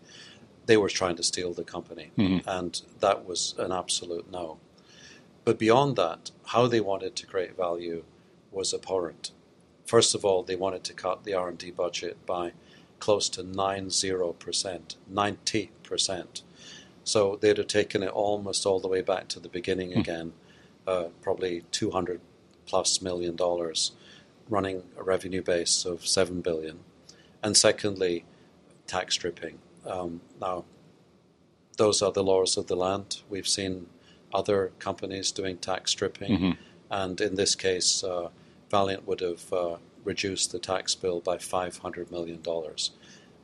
they 0.66 0.76
were 0.76 0.88
trying 0.88 1.16
to 1.16 1.22
steal 1.22 1.52
the 1.52 1.64
company. 1.64 2.10
Mm-hmm. 2.16 2.48
And 2.48 2.80
that 3.00 3.26
was 3.26 3.54
an 3.58 3.72
absolute 3.72 4.30
no. 4.30 4.58
But 5.44 5.58
beyond 5.58 5.96
that, 5.96 6.30
how 6.46 6.66
they 6.66 6.80
wanted 6.80 7.16
to 7.16 7.26
create 7.26 7.56
value 7.56 8.04
was 8.50 8.72
abhorrent. 8.72 9.32
First 9.84 10.14
of 10.14 10.24
all, 10.24 10.42
they 10.42 10.56
wanted 10.56 10.84
to 10.84 10.94
cut 10.94 11.24
the 11.24 11.34
R&D 11.34 11.72
budget 11.72 12.24
by 12.24 12.52
close 12.98 13.28
to 13.28 13.42
90%, 13.42 14.96
90%. 15.12 16.42
So 17.04 17.36
they'd 17.36 17.58
have 17.58 17.66
taken 17.66 18.02
it 18.02 18.08
almost 18.08 18.64
all 18.64 18.80
the 18.80 18.88
way 18.88 19.02
back 19.02 19.28
to 19.28 19.40
the 19.40 19.50
beginning 19.50 19.90
mm. 19.90 19.98
again, 19.98 20.32
uh, 20.86 21.08
probably 21.20 21.64
200 21.70 22.20
plus 22.66 23.02
million 23.02 23.36
dollars, 23.36 23.92
running 24.48 24.82
a 24.96 25.02
revenue 25.02 25.42
base 25.42 25.84
of 25.84 26.06
7 26.06 26.40
billion. 26.40 26.80
And 27.42 27.56
secondly, 27.56 28.24
tax 28.86 29.14
stripping. 29.14 29.58
Um, 29.86 30.20
now, 30.40 30.64
those 31.76 32.02
are 32.02 32.12
the 32.12 32.22
laws 32.22 32.56
of 32.56 32.66
the 32.66 32.76
land. 32.76 33.22
We've 33.28 33.48
seen 33.48 33.86
other 34.32 34.72
companies 34.78 35.30
doing 35.32 35.58
tax 35.58 35.90
stripping. 35.90 36.32
Mm-hmm. 36.32 36.50
And 36.90 37.20
in 37.20 37.34
this 37.34 37.54
case, 37.54 38.04
uh, 38.04 38.28
Valeant 38.70 39.06
would 39.06 39.20
have 39.20 39.52
uh, 39.52 39.76
reduced 40.04 40.52
the 40.52 40.58
tax 40.58 40.94
bill 40.94 41.20
by 41.20 41.36
$500 41.36 42.10
million. 42.10 42.42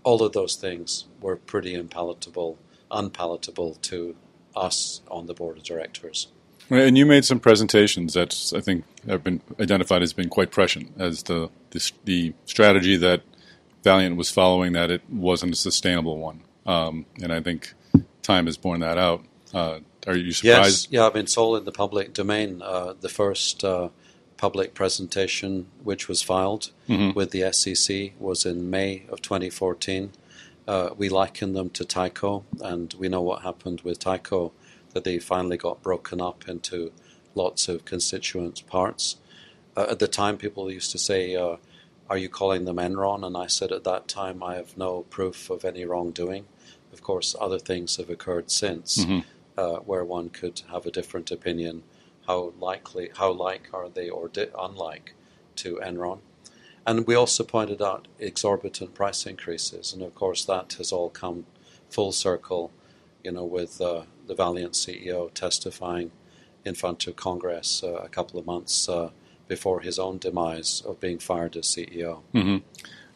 All 0.02 0.22
of 0.22 0.32
those 0.32 0.56
things 0.56 1.06
were 1.20 1.36
pretty 1.36 1.74
unpalatable, 1.74 2.58
unpalatable 2.90 3.74
to 3.82 4.16
us 4.56 5.02
on 5.10 5.26
the 5.26 5.34
board 5.34 5.58
of 5.58 5.62
directors. 5.62 6.28
And 6.70 6.96
you 6.96 7.04
made 7.04 7.24
some 7.24 7.40
presentations 7.40 8.14
that 8.14 8.52
I 8.54 8.60
think 8.60 8.84
have 9.06 9.24
been 9.24 9.40
identified 9.58 10.02
as 10.02 10.12
being 10.12 10.28
quite 10.28 10.52
prescient 10.52 10.92
as 10.98 11.24
the, 11.24 11.50
the, 11.70 11.90
the 12.04 12.34
strategy 12.44 12.96
that 12.96 13.22
Valeant 13.82 14.16
was 14.16 14.30
following 14.30 14.72
that 14.74 14.90
it 14.90 15.02
wasn't 15.10 15.52
a 15.52 15.56
sustainable 15.56 16.18
one. 16.18 16.42
Um, 16.66 17.06
and 17.20 17.32
I 17.32 17.40
think 17.40 17.74
time 18.22 18.46
has 18.46 18.56
borne 18.56 18.80
that 18.80 18.98
out. 18.98 19.24
Uh, 19.52 19.80
are 20.06 20.16
you 20.16 20.32
surprised? 20.32 20.86
Yes, 20.86 20.88
yeah, 20.90 21.08
I 21.08 21.12
mean, 21.12 21.24
it's 21.24 21.36
all 21.36 21.56
in 21.56 21.64
the 21.64 21.72
public 21.72 22.12
domain. 22.12 22.62
Uh, 22.62 22.94
the 23.00 23.08
first 23.08 23.64
uh, 23.64 23.88
public 24.36 24.74
presentation, 24.74 25.66
which 25.82 26.08
was 26.08 26.22
filed 26.22 26.70
mm-hmm. 26.88 27.16
with 27.16 27.30
the 27.30 27.52
SEC, 27.52 28.12
was 28.18 28.46
in 28.46 28.70
May 28.70 29.04
of 29.10 29.20
2014. 29.22 30.12
Uh, 30.68 30.90
we 30.96 31.08
liken 31.08 31.52
them 31.52 31.70
to 31.70 31.84
Tyco, 31.84 32.44
and 32.60 32.94
we 32.94 33.08
know 33.08 33.20
what 33.20 33.42
happened 33.42 33.80
with 33.80 33.98
Tyco, 33.98 34.52
that 34.92 35.04
they 35.04 35.18
finally 35.18 35.56
got 35.56 35.82
broken 35.82 36.20
up 36.20 36.48
into 36.48 36.92
lots 37.34 37.68
of 37.68 37.84
constituent 37.84 38.66
parts. 38.66 39.16
Uh, 39.76 39.86
at 39.90 39.98
the 39.98 40.08
time, 40.08 40.36
people 40.36 40.70
used 40.70 40.90
to 40.92 40.98
say, 40.98 41.36
uh, 41.36 41.56
Are 42.08 42.18
you 42.18 42.28
calling 42.28 42.64
them 42.64 42.76
Enron? 42.76 43.24
And 43.24 43.36
I 43.36 43.46
said 43.46 43.72
at 43.72 43.84
that 43.84 44.08
time, 44.08 44.42
I 44.42 44.56
have 44.56 44.76
no 44.76 45.02
proof 45.02 45.50
of 45.50 45.64
any 45.64 45.84
wrongdoing. 45.84 46.46
Of 46.92 47.02
course, 47.02 47.36
other 47.40 47.58
things 47.58 47.96
have 47.96 48.10
occurred 48.10 48.50
since. 48.50 49.04
Mm-hmm 49.04 49.20
uh, 49.60 49.76
where 49.80 50.04
one 50.04 50.30
could 50.30 50.62
have 50.70 50.86
a 50.86 50.90
different 50.90 51.30
opinion. 51.30 51.82
How 52.26 52.52
likely, 52.58 53.10
how 53.16 53.30
like 53.32 53.68
are 53.74 53.88
they 53.88 54.08
or 54.08 54.28
di- 54.28 54.48
unlike 54.58 55.14
to 55.56 55.80
Enron? 55.84 56.20
And 56.86 57.06
we 57.06 57.14
also 57.14 57.44
pointed 57.44 57.82
out 57.82 58.08
exorbitant 58.18 58.94
price 58.94 59.26
increases, 59.26 59.92
and 59.92 60.02
of 60.02 60.14
course 60.14 60.44
that 60.46 60.74
has 60.74 60.92
all 60.92 61.10
come 61.10 61.44
full 61.90 62.12
circle, 62.12 62.70
you 63.22 63.32
know, 63.32 63.44
with 63.44 63.80
uh, 63.80 64.04
the 64.30 64.36
Valeant 64.36 64.74
CEO 64.74 65.34
testifying 65.34 66.12
in 66.64 66.76
front 66.76 67.04
of 67.08 67.16
Congress 67.16 67.82
uh, 67.82 67.94
a 67.94 68.08
couple 68.08 68.38
of 68.38 68.46
months 68.46 68.88
uh, 68.88 69.10
before 69.48 69.80
his 69.80 69.98
own 69.98 70.18
demise 70.18 70.82
of 70.86 71.00
being 71.00 71.18
fired 71.18 71.56
as 71.56 71.66
CEO. 71.66 72.20
Mm-hmm. 72.32 72.58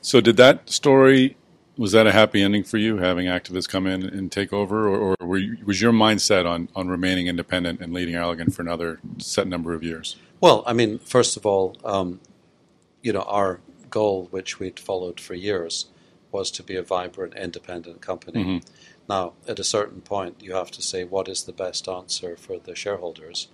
So, 0.00 0.20
did 0.20 0.36
that 0.38 0.68
story 0.68 1.36
was 1.76 1.92
that 1.92 2.08
a 2.08 2.12
happy 2.12 2.42
ending 2.42 2.64
for 2.64 2.78
you, 2.78 2.98
having 2.98 3.26
Actavis 3.26 3.68
come 3.68 3.86
in 3.86 4.02
and 4.02 4.30
take 4.30 4.52
over, 4.52 4.88
or, 4.88 5.16
or 5.20 5.38
you, 5.38 5.56
was 5.64 5.80
your 5.80 5.92
mindset 5.92 6.46
on, 6.46 6.68
on 6.74 6.88
remaining 6.88 7.28
independent 7.28 7.80
and 7.80 7.92
leading 7.92 8.16
Allergan 8.16 8.52
for 8.52 8.62
another 8.62 8.98
set 9.18 9.46
number 9.46 9.72
of 9.72 9.84
years? 9.84 10.16
Well, 10.40 10.64
I 10.66 10.72
mean, 10.72 10.98
first 10.98 11.36
of 11.36 11.46
all, 11.46 11.76
um, 11.84 12.20
you 13.02 13.12
know, 13.12 13.22
our 13.22 13.60
goal, 13.90 14.26
which 14.32 14.58
we'd 14.58 14.80
followed 14.80 15.20
for 15.20 15.34
years, 15.34 15.86
was 16.34 16.50
to 16.50 16.62
be 16.62 16.76
a 16.76 16.82
vibrant, 16.82 17.34
independent 17.34 18.02
company. 18.02 18.44
Mm-hmm. 18.44 18.68
Now, 19.08 19.32
at 19.48 19.58
a 19.58 19.64
certain 19.64 20.02
point, 20.02 20.42
you 20.42 20.54
have 20.54 20.70
to 20.72 20.82
say 20.82 21.04
what 21.04 21.28
is 21.28 21.44
the 21.44 21.52
best 21.52 21.88
answer 21.88 22.36
for 22.36 22.58
the 22.58 22.74
shareholders. 22.74 23.48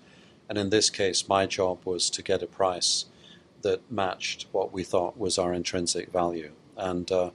And 0.49 0.59
in 0.59 0.71
this 0.71 0.91
case, 0.91 1.29
my 1.29 1.47
job 1.47 1.79
was 1.85 2.11
to 2.11 2.23
get 2.23 2.43
a 2.43 2.47
price 2.47 3.05
that 3.63 3.89
matched 3.91 4.47
what 4.51 4.73
we 4.73 4.83
thought 4.83 5.19
was 5.19 5.39
our 5.39 5.53
intrinsic 5.53 6.11
value. 6.11 6.53
And 6.77 7.13
uh, 7.13 7.31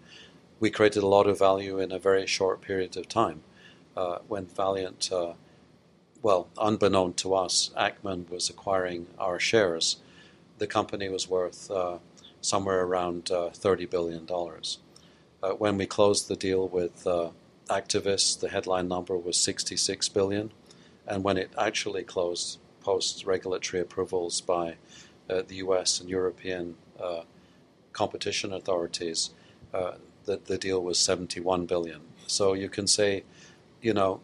we 0.60 0.70
created 0.72 1.04
a 1.04 1.08
lot 1.08 1.28
of 1.28 1.40
value 1.40 1.80
in 1.80 1.92
a 1.92 2.00
very 2.00 2.26
short 2.26 2.62
period 2.62 2.98
of 2.98 3.08
time. 3.08 3.44
Uh, 3.96 4.18
when 4.28 4.48
Valeant, 4.48 5.10
uh, 5.12 5.34
well, 6.22 6.48
unbeknown 6.58 7.14
to 7.14 7.36
us, 7.36 7.70
Ackman 7.78 8.30
was 8.30 8.50
acquiring 8.50 9.08
our 9.20 9.40
shares, 9.40 9.98
the 10.58 10.68
company 10.68 11.08
was 11.08 11.30
worth 11.30 11.70
uh, 11.70 12.00
somewhere 12.42 12.84
around 12.84 13.32
uh, 13.32 13.50
$30 13.54 13.90
billion. 13.90 14.28
Uh, 15.46 15.54
when 15.54 15.78
we 15.78 15.86
closed 15.86 16.28
the 16.28 16.36
deal 16.36 16.68
with 16.68 17.06
uh, 17.06 17.30
Actavis, 17.70 18.40
the 18.40 18.50
headline 18.50 18.88
number 18.88 19.16
was 19.16 19.38
66 19.38 20.10
billion, 20.10 20.52
and 21.06 21.24
when 21.24 21.38
it 21.38 21.52
actually 21.56 22.02
closed 22.02 22.58
post 22.82 23.28
regulatory 23.28 23.80
approvals 23.80 24.42
by 24.42 24.76
the 25.28 25.56
U.S. 25.56 26.00
and 26.00 26.10
European 26.10 26.76
competition 27.94 28.54
authorities, 28.54 29.32
the, 29.72 30.40
the 30.46 30.58
deal 30.58 30.84
was 30.84 31.00
71 31.00 31.66
billion. 31.66 32.02
So 32.28 32.54
you 32.54 32.70
can 32.70 32.86
say, 32.88 33.24
you 33.82 33.94
know, 33.94 34.22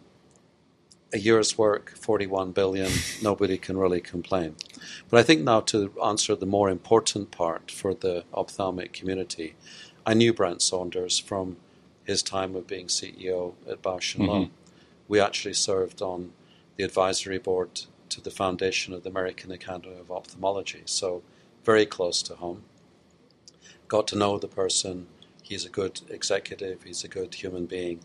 a 1.14 1.20
year's 1.20 1.58
work, 1.58 1.92
41 1.98 2.52
billion, 2.52 2.92
nobody 3.22 3.58
can 3.58 3.78
really 3.78 4.02
complain. 4.02 4.56
But 5.10 5.20
I 5.20 5.24
think 5.24 5.42
now 5.42 5.62
to 5.62 5.92
answer 6.04 6.36
the 6.36 6.46
more 6.46 6.70
important 6.70 7.32
part 7.32 7.70
for 7.70 7.94
the 7.94 8.24
ophthalmic 8.34 8.94
community, 8.94 9.56
I 10.06 10.14
knew 10.14 10.34
Brent 10.34 10.62
Saunders 10.62 11.20
from 11.20 11.58
his 12.04 12.24
time 12.24 12.56
of 12.56 12.68
being 12.68 12.88
CEO 12.88 13.54
at 13.70 13.82
Bausch 13.82 14.16
and 14.16 14.28
Lomb. 14.28 14.46
Mm-hmm. 14.46 14.54
We 15.08 15.20
actually 15.20 15.54
served 15.54 16.02
on 16.02 16.34
the 16.78 16.84
advisory 16.84 17.38
board 17.38 17.82
to 18.10 18.22
the 18.22 18.32
foundation 18.32 18.94
of 18.94 19.04
the 19.04 19.10
American 19.10 19.52
Academy 19.52 20.00
of 20.00 20.12
Ophthalmology, 20.12 20.84
so 20.86 21.22
very 21.64 21.86
close 21.86 22.22
to 22.24 22.36
home. 22.36 22.64
Got 23.88 24.08
to 24.08 24.18
know 24.18 24.38
the 24.38 24.48
person 24.48 25.08
he's 25.52 25.66
a 25.66 25.70
good 25.70 26.02
executive, 26.10 26.84
he's 26.84 27.04
a 27.04 27.08
good 27.08 27.36
human 27.36 27.66
being. 27.66 28.00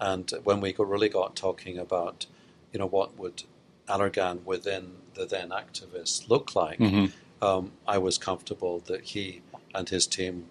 And 0.00 0.32
when 0.44 0.60
we 0.60 0.74
really 0.78 1.08
got 1.08 1.36
talking 1.36 1.78
about, 1.78 2.26
you 2.72 2.78
know, 2.78 2.86
what 2.86 3.18
would 3.18 3.44
Allergan 3.88 4.44
within 4.44 4.92
the 5.14 5.26
then 5.26 5.50
Actavis 5.50 6.28
look 6.28 6.54
like, 6.54 6.78
mm-hmm. 6.78 7.44
um, 7.44 7.72
I 7.86 7.98
was 7.98 8.16
comfortable 8.18 8.80
that 8.86 9.02
he 9.02 9.42
and 9.74 9.88
his 9.88 10.06
team, 10.06 10.46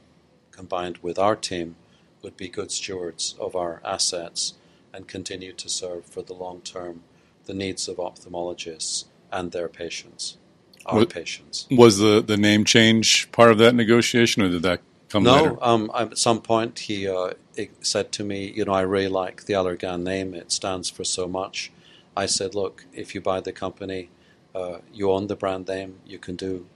combined 0.55 0.97
with 1.01 1.19
our 1.19 1.35
team, 1.35 1.75
would 2.21 2.37
be 2.37 2.47
good 2.47 2.71
stewards 2.71 3.35
of 3.39 3.55
our 3.55 3.81
assets 3.83 4.53
and 4.93 5.07
continue 5.07 5.51
to 5.53 5.67
serve 5.67 6.05
for 6.05 6.21
the 6.21 6.33
long 6.33 6.61
term 6.61 7.03
the 7.45 7.53
needs 7.53 7.87
of 7.89 7.97
ophthalmologists 7.97 9.05
and 9.31 9.51
their 9.51 9.67
patients, 9.67 10.37
our 10.85 10.99
What- 10.99 11.09
patients. 11.09 11.67
Was 11.69 11.97
the, 11.97 12.21
the 12.21 12.37
name 12.37 12.63
change 12.63 13.29
part 13.31 13.51
of 13.51 13.57
that 13.57 13.75
negotiation, 13.75 14.43
or 14.43 14.49
did 14.49 14.61
that 14.61 14.79
come 15.09 15.25
later? 15.25 15.51
No, 15.51 15.57
um, 15.61 15.91
at 15.93 16.17
some 16.17 16.41
point 16.41 16.79
he 16.79 17.07
uh, 17.07 17.33
said 17.81 18.11
to 18.13 18.23
me, 18.23 18.51
you 18.55 18.65
know, 18.65 18.73
I 18.73 18.81
really 18.81 19.09
like 19.09 19.45
the 19.45 19.53
Allergan 19.53 20.03
name. 20.03 20.33
It 20.33 20.51
stands 20.51 20.89
for 20.89 21.03
so 21.03 21.27
much. 21.27 21.71
I 22.15 22.27
said, 22.27 22.55
look, 22.55 22.85
if 22.93 23.15
you 23.15 23.21
buy 23.21 23.41
the 23.41 23.51
company, 23.51 24.09
uh, 24.55 24.77
you 24.93 25.11
own 25.11 25.27
the 25.27 25.35
brand 25.35 25.67
name. 25.67 25.99
You 26.05 26.19
can 26.19 26.35
do 26.35 26.67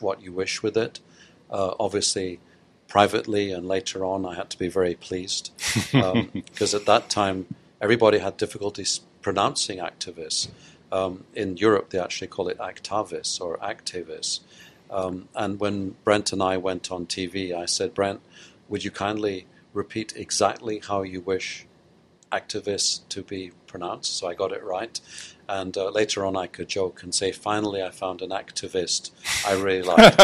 what 0.00 0.22
you 0.22 0.30
wish 0.32 0.62
with 0.62 0.76
it. 0.76 1.00
Uh, 1.50 1.74
obviously, 1.80 2.40
privately 2.88 3.52
and 3.52 3.66
later 3.66 4.04
on, 4.04 4.24
I 4.24 4.34
had 4.34 4.50
to 4.50 4.58
be 4.58 4.68
very 4.68 4.94
pleased 4.94 5.50
because 5.92 6.74
at 6.74 6.86
that 6.86 7.10
time 7.10 7.46
everybody 7.80 8.18
had 8.18 8.36
difficulties 8.36 9.00
pronouncing 9.22 9.78
Actavis. 9.78 10.48
Um, 10.92 11.24
in 11.34 11.56
Europe, 11.56 11.90
they 11.90 11.98
actually 11.98 12.28
call 12.28 12.48
it 12.48 12.58
Actavis 12.58 13.40
or 13.40 13.56
activis. 13.58 14.40
Um, 14.90 15.28
and 15.34 15.58
when 15.58 15.96
Brent 16.04 16.32
and 16.32 16.42
I 16.42 16.56
went 16.56 16.92
on 16.92 17.06
TV, 17.06 17.52
I 17.52 17.66
said, 17.66 17.94
Brent, 17.94 18.20
would 18.68 18.84
you 18.84 18.90
kindly 18.90 19.46
repeat 19.72 20.12
exactly 20.14 20.80
how 20.86 21.02
you 21.02 21.20
wish 21.20 21.66
Actavis 22.30 23.00
to 23.08 23.22
be 23.22 23.52
pronounced? 23.66 24.16
So 24.16 24.28
I 24.28 24.34
got 24.34 24.52
it 24.52 24.62
right. 24.62 25.00
And 25.48 25.76
uh, 25.76 25.90
later 25.90 26.24
on, 26.24 26.36
I 26.36 26.46
could 26.46 26.68
joke 26.68 27.02
and 27.02 27.14
say, 27.14 27.32
finally, 27.32 27.82
I 27.82 27.90
found 27.90 28.22
an 28.22 28.30
activist 28.30 29.10
I 29.46 29.54
really 29.54 29.82
liked, 29.82 30.20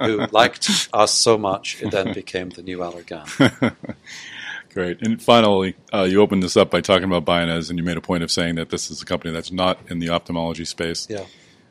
who 0.00 0.26
liked 0.30 0.88
us 0.92 1.12
so 1.12 1.36
much, 1.38 1.82
it 1.82 1.90
then 1.90 2.12
became 2.12 2.50
the 2.50 2.62
new 2.62 2.78
Allergan. 2.78 3.74
Great. 4.72 5.02
And 5.02 5.22
finally, 5.22 5.76
uh, 5.92 6.04
you 6.04 6.22
opened 6.22 6.42
this 6.42 6.56
up 6.56 6.70
by 6.70 6.80
talking 6.80 7.04
about 7.04 7.24
Bioniz, 7.24 7.68
and 7.68 7.78
you 7.78 7.84
made 7.84 7.98
a 7.98 8.00
point 8.00 8.22
of 8.22 8.30
saying 8.30 8.54
that 8.54 8.70
this 8.70 8.90
is 8.90 9.02
a 9.02 9.04
company 9.04 9.32
that's 9.32 9.52
not 9.52 9.78
in 9.88 9.98
the 9.98 10.08
ophthalmology 10.08 10.64
space. 10.64 11.06
Yeah. 11.10 11.26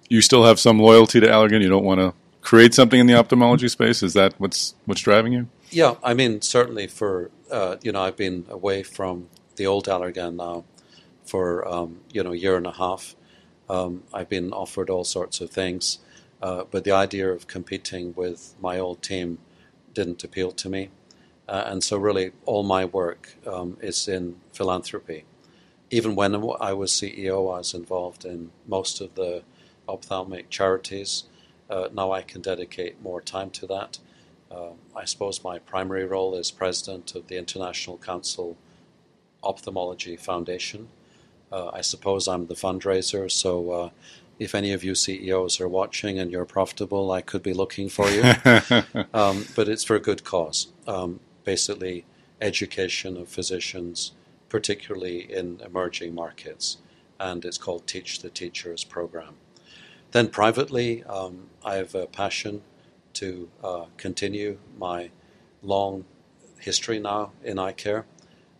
You 0.08 0.22
still 0.22 0.46
have 0.46 0.60
some 0.60 0.80
loyalty 0.80 1.20
to 1.20 1.28
Allergan. 1.28 1.62
You 1.62 1.70
don't 1.70 1.86
want 1.86 2.00
to 2.00 2.14
create 2.42 2.74
something 2.74 3.00
in 3.00 3.08
the 3.08 3.16
ophthalmology 3.16 3.70
space. 3.70 4.04
Is 4.04 4.14
that 4.14 4.34
what's 4.40 4.76
what's 4.86 5.02
driving 5.02 5.34
you? 5.34 5.48
Yeah, 5.72 5.96
I 6.04 6.14
mean, 6.14 6.42
certainly 6.42 6.88
for, 6.88 7.32
uh, 7.50 7.78
you 7.82 7.92
know, 7.92 8.02
I've 8.02 8.18
been 8.18 8.46
away 8.50 8.84
from 8.84 9.30
the 9.56 9.66
old 9.66 9.86
Allergan 9.86 10.36
now 10.36 10.66
for, 11.32 11.66
um, 11.66 12.02
you 12.12 12.22
know, 12.22 12.34
a 12.34 12.36
year 12.46 12.58
and 12.58 12.68
a 12.68 12.74
half. 12.74 13.16
Um, 13.70 14.04
I've 14.14 14.28
been 14.28 14.52
offered 14.52 14.90
all 14.90 15.06
sorts 15.06 15.40
of 15.40 15.50
things, 15.50 16.00
uh, 16.42 16.66
but 16.70 16.84
the 16.84 16.92
idea 16.92 17.32
of 17.32 17.48
competing 17.48 18.14
with 18.16 18.54
my 18.60 18.78
old 18.78 19.02
team 19.02 19.38
didn't 19.94 20.26
appeal 20.26 20.52
to 20.52 20.68
me. 20.70 20.90
Uh, 21.48 21.64
and 21.68 21.84
so, 21.84 21.98
really, 21.98 22.32
all 22.46 22.64
my 22.64 22.84
work 22.84 23.36
um, 23.48 23.78
is 23.82 24.10
in 24.10 24.36
philanthropy. 24.52 25.24
Even 25.90 26.16
when 26.16 26.36
I 26.60 26.74
was 26.74 26.92
CEO, 26.92 27.38
I 27.56 27.60
was 27.60 27.74
involved 27.74 28.26
in 28.26 28.52
most 28.68 29.00
of 29.00 29.16
the 29.16 29.44
ophthalmic 29.88 30.50
charities. 30.50 31.24
Uh, 31.70 31.88
now 31.94 32.12
I 32.12 32.24
can 32.24 32.42
dedicate 32.42 33.02
more 33.02 33.22
time 33.22 33.52
to 33.52 33.68
that. 33.68 34.00
Uh, 34.50 34.72
I 34.94 35.06
suppose 35.06 35.46
my 35.46 35.60
primary 35.60 36.06
role 36.06 36.36
is 36.36 36.52
president 36.52 37.16
of 37.16 37.28
the 37.28 37.38
International 37.38 37.98
Council 37.98 38.58
Ophthalmology 39.44 40.18
Foundation. 40.18 40.90
Uh, 41.52 41.70
I 41.74 41.82
suppose 41.82 42.28
I'm 42.28 42.48
the 42.48 42.56
fundraiser, 42.56 43.30
so 43.30 43.72
uh, 43.72 43.90
if 44.40 44.56
any 44.56 44.72
of 44.72 44.84
you 44.84 44.96
CEOs 44.96 45.60
are 45.62 45.68
watching 45.68 46.18
and 46.18 46.32
you're 46.32 46.46
profitable, 46.46 47.12
I 47.12 47.22
could 47.22 47.44
be 47.44 47.54
looking 47.54 47.90
for 47.90 48.10
you. 48.10 48.24
um, 49.14 49.46
but 49.56 49.68
it's 49.70 49.84
for 49.84 49.96
a 49.96 50.00
good 50.00 50.24
cause. 50.24 50.68
Um, 50.88 51.20
basically, 51.44 52.06
education 52.42 53.18
of 53.18 53.28
physicians, 53.30 54.14
particularly 54.50 55.32
in 55.32 55.62
emerging 55.64 56.16
markets, 56.16 56.78
and 57.20 57.46
it's 57.46 57.58
called 57.58 57.86
Teach 57.86 58.22
the 58.22 58.30
Teachers 58.30 58.84
program. 58.84 59.36
Then 60.12 60.28
privately, 60.28 61.04
um, 61.04 61.50
I 61.64 61.76
have 61.76 61.94
a 61.94 62.08
passion 62.08 62.64
to 63.14 63.50
uh, 63.64 63.86
continue 63.98 64.58
my 64.78 65.12
long 65.62 66.06
history 66.60 67.00
now 67.00 67.32
in 67.44 67.60
eye 67.60 67.72
care. 67.72 68.06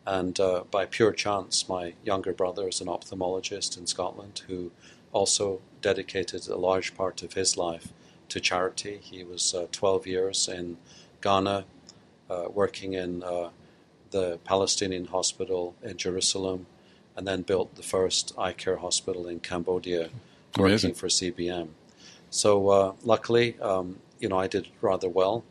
And 0.06 0.40
uh, 0.40 0.64
by 0.72 0.86
pure 0.86 1.12
chance, 1.12 1.70
my 1.70 1.94
younger 2.04 2.34
brother 2.34 2.68
is 2.68 2.82
an 2.82 2.88
ophthalmologist 2.88 3.78
in 3.78 3.86
Scotland 3.88 4.42
who 4.48 4.72
also 5.12 5.62
dedicated 5.82 6.48
a 6.48 6.56
large 6.56 6.96
part 6.96 7.22
of 7.22 7.34
his 7.34 7.58
life 7.58 7.94
to 8.30 8.40
charity. 8.40 9.00
He 9.02 9.24
was 9.24 9.54
uh, 9.54 9.68
12 9.72 10.08
years 10.08 10.48
in 10.48 10.78
Ghana, 11.22 11.66
uh, 12.30 12.46
working 12.54 12.94
in 12.94 13.24
uh, 13.24 13.50
the 14.12 14.40
Palestinian 14.44 15.06
hospital 15.06 15.76
in 15.84 15.98
Jerusalem, 15.98 16.66
and 17.16 17.28
then 17.28 17.42
built 17.42 17.76
the 17.76 17.84
first 17.84 18.34
eye 18.38 18.54
care 18.54 18.78
hospital 18.78 19.28
in 19.28 19.40
Cambodia, 19.40 20.10
working 20.58 20.66
Amazing. 20.66 20.94
for 20.96 21.08
CBM. 21.08 21.70
So 22.30 22.70
uh, 22.70 22.94
luckily, 23.04 23.60
um, 23.60 23.98
you 24.20 24.30
know, 24.30 24.40
I 24.40 24.48
did 24.48 24.68
rather 24.82 25.10
well 25.10 25.44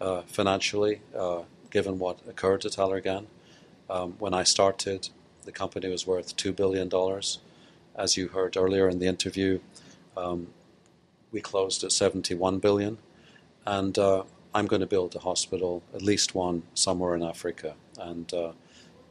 uh, 0.00 0.22
financially, 0.22 1.00
uh, 1.16 1.42
given 1.70 1.98
what 1.98 2.18
occurred 2.28 2.64
at 2.64 2.72
Allergan. 2.72 3.26
Um, 3.88 4.14
when 4.18 4.34
I 4.34 4.42
started, 4.42 5.08
the 5.44 5.52
company 5.52 5.88
was 5.88 6.06
worth 6.06 6.36
two 6.36 6.52
billion 6.52 6.88
dollars. 6.88 7.38
As 7.96 8.16
you 8.16 8.28
heard 8.28 8.56
earlier 8.56 8.88
in 8.88 8.98
the 8.98 9.06
interview, 9.06 9.60
um, 10.16 10.48
we 11.30 11.40
closed 11.40 11.84
at 11.84 11.92
71 11.92 12.58
billion, 12.58 12.98
and 13.66 13.98
uh, 13.98 14.24
I'm 14.54 14.66
going 14.66 14.80
to 14.80 14.86
build 14.86 15.14
a 15.14 15.20
hospital, 15.20 15.82
at 15.94 16.02
least 16.02 16.34
one, 16.34 16.62
somewhere 16.74 17.14
in 17.14 17.22
Africa, 17.22 17.74
and 17.98 18.32
uh, 18.32 18.52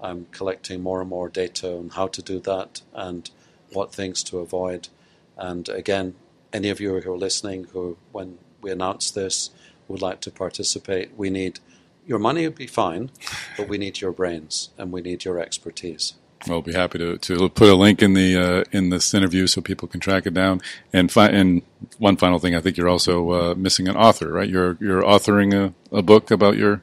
I'm 0.02 0.28
collecting 0.32 0.82
more 0.82 1.02
and 1.02 1.10
more 1.10 1.30
data 1.30 1.76
on 1.78 1.90
how 1.90 2.08
to 2.08 2.22
do 2.22 2.40
that 2.42 2.82
and 2.94 3.30
what 3.72 3.94
things 3.94 4.24
to 4.24 4.40
avoid. 4.40 4.90
And 5.38 5.68
again, 5.70 6.16
any 6.52 6.70
of 6.70 6.80
you 6.80 7.00
who 7.00 7.12
are 7.14 7.18
listening, 7.18 7.66
who 7.74 7.98
when 8.12 8.38
we 8.62 8.72
announce 8.72 9.12
this 9.12 9.50
would 9.88 10.02
like 10.02 10.22
to 10.22 10.32
participate, 10.32 11.18
we 11.18 11.30
need 11.30 11.60
your 12.06 12.20
money 12.20 12.48
would 12.48 12.56
be 12.56 12.68
fine, 12.68 13.12
but 13.58 13.68
we 13.68 13.78
need 13.78 14.02
your 14.02 14.12
brains 14.12 14.70
and 14.78 14.92
we 14.92 15.02
need 15.02 15.24
your 15.26 15.40
expertise. 15.40 16.14
We'll 16.48 16.62
be 16.62 16.74
happy 16.74 16.98
to, 16.98 17.18
to 17.18 17.48
put 17.50 17.70
a 17.70 17.76
link 17.76 18.02
in 18.02 18.14
the 18.16 18.36
uh, 18.36 18.64
in 18.72 18.90
this 18.90 19.14
interview 19.14 19.48
so 19.48 19.62
people 19.62 19.88
can 19.88 20.02
track 20.02 20.26
it 20.26 20.34
down. 20.34 20.62
And 20.92 21.10
fi- 21.10 21.30
and 21.30 21.62
one 22.00 22.18
final 22.18 22.38
thing, 22.38 22.54
I 22.54 22.60
think 22.60 22.76
you're 22.76 22.90
also 22.90 23.32
uh, 23.32 23.56
missing 23.56 23.88
an 23.88 23.96
author, 23.96 24.32
right? 24.32 24.50
You're 24.50 24.78
you're 24.82 25.02
authoring 25.02 25.54
a, 25.54 25.98
a 25.98 26.02
book 26.02 26.32
about 26.32 26.58
your 26.58 26.82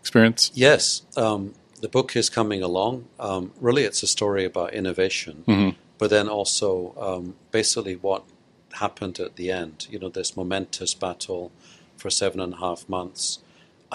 experience. 0.00 0.52
Yes, 0.54 1.02
um, 1.16 1.54
the 1.80 1.88
book 1.88 2.14
is 2.14 2.30
coming 2.30 2.62
along. 2.62 3.06
Um, 3.18 3.50
really, 3.60 3.82
it's 3.82 4.04
a 4.04 4.06
story 4.06 4.44
about 4.44 4.72
innovation, 4.72 5.74
but 5.98 6.10
then 6.10 6.28
also 6.28 6.94
um, 6.96 7.34
basically 7.50 7.96
what 7.96 8.22
happened 8.74 9.18
at 9.18 9.34
the 9.34 9.50
end. 9.50 9.88
You 9.90 9.98
know, 9.98 10.08
this 10.10 10.36
momentous 10.36 10.94
battle 10.94 11.50
for 11.96 12.08
seven 12.08 12.38
and 12.40 12.54
a 12.54 12.58
half 12.58 12.88
months. 12.88 13.40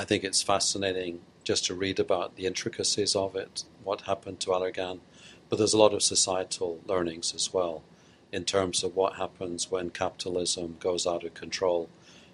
I 0.01 0.03
think 0.03 0.23
it's 0.23 0.41
fascinating 0.41 1.19
just 1.43 1.65
to 1.65 1.75
read 1.75 1.99
about 1.99 2.35
the 2.35 2.47
intricacies 2.47 3.15
of 3.15 3.35
it, 3.35 3.65
what 3.83 4.01
happened 4.01 4.39
to 4.39 4.49
Allergan, 4.49 4.99
but 5.47 5.57
there's 5.57 5.75
a 5.75 5.77
lot 5.77 5.93
of 5.93 6.01
societal 6.01 6.79
learnings 6.87 7.35
as 7.35 7.53
well 7.53 7.83
in 8.31 8.43
terms 8.43 8.83
of 8.83 8.95
what 8.95 9.17
happens 9.17 9.69
when 9.69 9.91
capitalism 9.91 10.77
goes 10.79 11.05
out 11.05 11.23
of 11.23 11.35
control. 11.35 11.87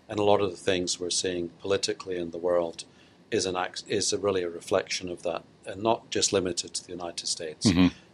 And 0.07 0.17
a 0.17 0.23
lot 0.23 0.39
of 0.39 0.51
the 0.51 0.55
things 0.55 0.97
we're 0.97 1.09
seeing 1.09 1.49
politically 1.59 2.15
in 2.15 2.31
the 2.31 2.37
world 2.37 2.85
is 3.31 3.45
an 3.45 3.57
is 3.89 4.13
a 4.13 4.17
really 4.17 4.43
a 4.43 4.49
reflection 4.49 5.09
of 5.09 5.23
that, 5.23 5.43
and 5.65 5.83
not 5.83 6.09
just 6.09 6.31
limited 6.31 6.73
to 6.73 6.85
the 6.85 6.93
United 6.93 7.27
States. 7.27 7.65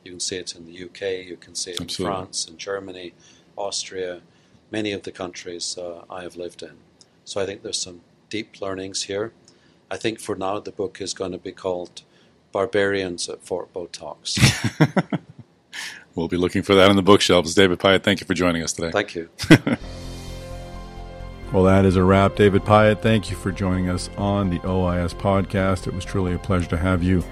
You 0.04 0.12
can 0.14 0.20
see 0.20 0.38
it 0.38 0.56
in 0.56 0.66
the 0.66 0.84
UK, 0.86 1.28
you 1.28 1.38
can 1.40 1.54
see 1.54 1.74
it 1.74 1.80
Absolutely. 1.80 2.06
in 2.06 2.12
France 2.12 2.48
and 2.48 2.58
Germany, 2.58 3.14
Austria, 3.56 4.22
many 4.72 4.94
of 4.94 5.04
the 5.04 5.12
countries 5.12 5.78
uh, 5.78 6.06
I 6.10 6.24
have 6.24 6.36
lived 6.36 6.64
in. 6.64 6.78
So 7.24 7.40
I 7.40 7.46
think 7.46 7.62
there's 7.62 7.78
some 7.78 8.02
deep 8.34 8.60
learnings 8.60 9.04
here. 9.04 9.32
I 9.92 9.98
think 9.98 10.20
for 10.20 10.36
now 10.36 10.60
the 10.60 10.72
book 10.72 11.02
is 11.02 11.14
going 11.14 11.32
to 11.32 11.38
be 11.38 11.52
called 11.52 12.04
Barbarians 12.52 13.30
at 13.30 13.44
Fort 13.44 13.74
Botox. 13.74 14.40
We'll 16.16 16.28
be 16.28 16.38
looking 16.38 16.62
for 16.62 16.76
that 16.76 16.92
on 16.92 16.96
the 16.96 17.02
bookshelves. 17.02 17.56
David 17.56 17.80
Pyott, 17.80 18.04
thank 18.04 18.20
you 18.22 18.28
for 18.28 18.36
joining 18.36 18.62
us 18.62 18.72
today. 18.74 18.92
Thank 18.92 19.16
you. 19.16 19.30
Well, 21.54 21.66
that 21.66 21.86
is 21.86 21.98
a 21.98 22.04
wrap. 22.04 22.36
David 22.36 22.64
Pyott, 22.64 23.04
thank 23.04 23.30
you 23.30 23.36
for 23.36 23.52
joining 23.52 23.88
us 23.88 24.10
on 24.18 24.50
the 24.50 24.58
OIS 24.62 25.14
podcast. 25.14 25.86
It 25.86 25.94
was 25.94 26.04
truly 26.04 26.34
a 26.34 26.40
pleasure 26.40 26.68
to 26.70 26.78
have 26.78 27.04
you 27.04 27.24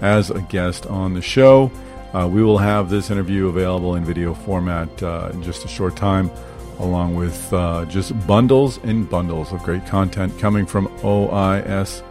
as 0.00 0.30
a 0.30 0.40
guest 0.40 0.86
on 0.86 1.12
the 1.12 1.20
show. 1.20 1.70
Uh, 2.14 2.26
we 2.26 2.42
will 2.42 2.56
have 2.56 2.88
this 2.88 3.10
interview 3.10 3.48
available 3.48 3.96
in 3.96 4.02
video 4.02 4.32
format 4.32 5.02
uh, 5.02 5.28
in 5.34 5.42
just 5.42 5.66
a 5.66 5.68
short 5.68 5.94
time, 5.94 6.30
along 6.78 7.16
with 7.16 7.52
uh, 7.52 7.84
just 7.84 8.18
bundles 8.26 8.78
and 8.78 9.10
bundles 9.10 9.52
of 9.52 9.62
great 9.62 9.84
content 9.84 10.38
coming 10.38 10.64
from 10.64 10.85
OIS 11.02 12.02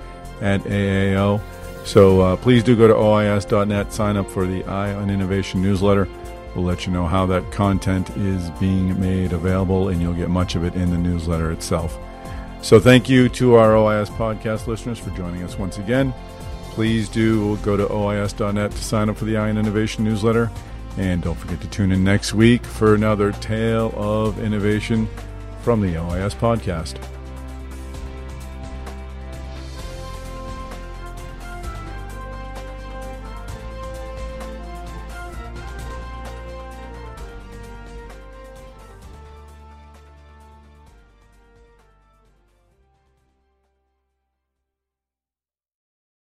at 0.41 0.61
AAO. 0.61 1.41
So 1.85 2.21
uh, 2.21 2.35
please 2.37 2.63
do 2.63 2.75
go 2.75 2.87
to 2.87 2.93
OIS.net, 2.93 3.93
sign 3.93 4.17
up 4.17 4.29
for 4.29 4.45
the 4.45 4.63
Eye 4.65 4.93
on 4.93 5.09
Innovation 5.09 5.61
newsletter. 5.61 6.07
We'll 6.55 6.65
let 6.65 6.87
you 6.87 6.93
know 6.93 7.05
how 7.05 7.25
that 7.27 7.51
content 7.51 8.09
is 8.17 8.49
being 8.51 8.99
made 8.99 9.33
available, 9.33 9.89
and 9.89 10.01
you'll 10.01 10.13
get 10.13 10.29
much 10.29 10.55
of 10.55 10.63
it 10.63 10.73
in 10.75 10.89
the 10.89 10.97
newsletter 10.97 11.51
itself. 11.51 11.97
So, 12.61 12.79
thank 12.79 13.07
you 13.07 13.29
to 13.29 13.55
our 13.55 13.73
OIS 13.73 14.09
podcast 14.09 14.65
listeners 14.65 14.97
for 14.97 15.11
joining 15.11 15.43
us 15.43 15.59
once 15.59 15.77
again. 15.77 16.13
Please 16.71 17.07
do 17.07 17.57
go 17.57 17.77
to 17.77 17.85
OIS.net 17.85 18.71
to 18.71 18.77
sign 18.83 19.09
up 19.09 19.17
for 19.17 19.25
the 19.25 19.37
Eye 19.37 19.49
on 19.49 19.57
Innovation 19.57 20.03
newsletter. 20.03 20.49
And 20.97 21.21
don't 21.21 21.35
forget 21.35 21.61
to 21.61 21.67
tune 21.67 21.91
in 21.91 22.03
next 22.03 22.33
week 22.33 22.65
for 22.65 22.95
another 22.95 23.33
tale 23.33 23.93
of 23.95 24.39
innovation 24.39 25.07
from 25.61 25.81
the 25.81 25.95
OIS 25.95 26.35
podcast. 26.35 26.99